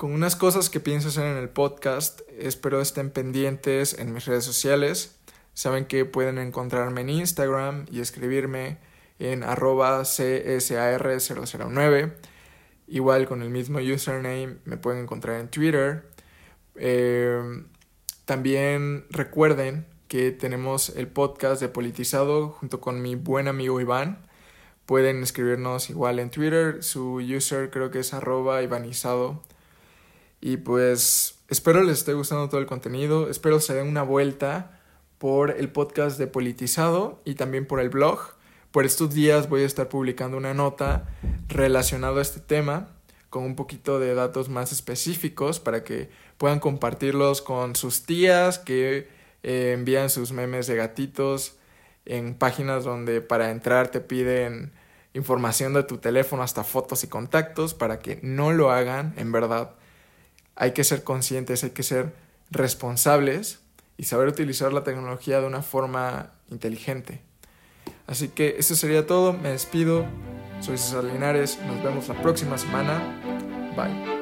con 0.00 0.12
unas 0.12 0.34
cosas 0.34 0.70
que 0.70 0.80
pienso 0.80 1.08
hacer 1.08 1.26
en 1.26 1.36
el 1.36 1.50
podcast. 1.50 2.22
Espero 2.38 2.80
estén 2.80 3.10
pendientes 3.10 3.98
en 3.98 4.14
mis 4.14 4.24
redes 4.24 4.44
sociales. 4.44 5.18
Saben 5.52 5.84
que 5.84 6.06
pueden 6.06 6.38
encontrarme 6.38 7.02
en 7.02 7.10
Instagram 7.10 7.84
y 7.92 8.00
escribirme 8.00 8.78
en 9.18 9.42
arroba 9.42 10.00
csar009. 10.00 12.14
Igual 12.88 13.28
con 13.28 13.42
el 13.42 13.50
mismo 13.50 13.78
username 13.78 14.56
me 14.64 14.78
pueden 14.78 15.02
encontrar 15.02 15.38
en 15.38 15.48
Twitter. 15.48 16.08
Em, 16.76 17.66
también 18.24 19.04
recuerden 19.10 19.86
que 20.08 20.30
tenemos 20.30 20.96
el 20.96 21.08
podcast 21.08 21.60
de 21.60 21.68
Politizado 21.68 22.48
junto 22.48 22.80
con 22.80 23.02
mi 23.02 23.16
buen 23.16 23.48
amigo 23.48 23.82
Iván. 23.82 24.26
Pueden 24.86 25.22
escribirnos 25.22 25.90
igual 25.90 26.20
en 26.20 26.30
Twitter. 26.30 26.82
Su 26.82 27.16
user 27.16 27.68
creo 27.68 27.90
que 27.90 27.98
es 27.98 28.14
arroba 28.14 28.62
ivanizado 28.62 29.42
y 30.40 30.58
pues 30.58 31.36
espero 31.48 31.82
les 31.82 31.98
esté 31.98 32.14
gustando 32.14 32.48
todo 32.48 32.60
el 32.60 32.66
contenido, 32.66 33.28
espero 33.28 33.60
se 33.60 33.74
den 33.74 33.86
una 33.86 34.02
vuelta 34.02 34.80
por 35.18 35.50
el 35.50 35.70
podcast 35.70 36.18
de 36.18 36.26
Politizado 36.26 37.20
y 37.24 37.34
también 37.34 37.66
por 37.66 37.80
el 37.80 37.90
blog. 37.90 38.20
Por 38.70 38.86
estos 38.86 39.12
días 39.12 39.48
voy 39.48 39.62
a 39.62 39.66
estar 39.66 39.88
publicando 39.88 40.36
una 40.36 40.54
nota 40.54 41.08
relacionada 41.48 42.20
a 42.20 42.22
este 42.22 42.40
tema 42.40 42.88
con 43.28 43.44
un 43.44 43.54
poquito 43.54 43.98
de 43.98 44.14
datos 44.14 44.48
más 44.48 44.72
específicos 44.72 45.60
para 45.60 45.84
que 45.84 46.10
puedan 46.38 46.58
compartirlos 46.58 47.42
con 47.42 47.76
sus 47.76 48.04
tías 48.04 48.58
que 48.58 49.08
eh, 49.42 49.72
envían 49.74 50.10
sus 50.10 50.32
memes 50.32 50.66
de 50.66 50.76
gatitos 50.76 51.56
en 52.06 52.34
páginas 52.34 52.84
donde 52.84 53.20
para 53.20 53.50
entrar 53.50 53.88
te 53.88 54.00
piden 54.00 54.72
información 55.12 55.74
de 55.74 55.82
tu 55.82 55.98
teléfono 55.98 56.42
hasta 56.42 56.64
fotos 56.64 57.04
y 57.04 57.08
contactos 57.08 57.74
para 57.74 57.98
que 57.98 58.18
no 58.22 58.52
lo 58.52 58.70
hagan 58.70 59.14
en 59.16 59.32
verdad 59.32 59.74
hay 60.60 60.72
que 60.72 60.84
ser 60.84 61.02
conscientes, 61.02 61.64
hay 61.64 61.70
que 61.70 61.82
ser 61.82 62.12
responsables 62.50 63.60
y 63.96 64.04
saber 64.04 64.28
utilizar 64.28 64.74
la 64.74 64.84
tecnología 64.84 65.40
de 65.40 65.46
una 65.46 65.62
forma 65.62 66.32
inteligente. 66.50 67.22
Así 68.06 68.28
que 68.28 68.56
eso 68.58 68.76
sería 68.76 69.06
todo, 69.06 69.32
me 69.32 69.48
despido, 69.48 70.04
soy 70.60 70.76
César 70.76 71.04
Linares, 71.04 71.58
nos 71.66 71.82
vemos 71.82 72.08
la 72.08 72.20
próxima 72.20 72.58
semana, 72.58 73.00
bye. 73.74 74.19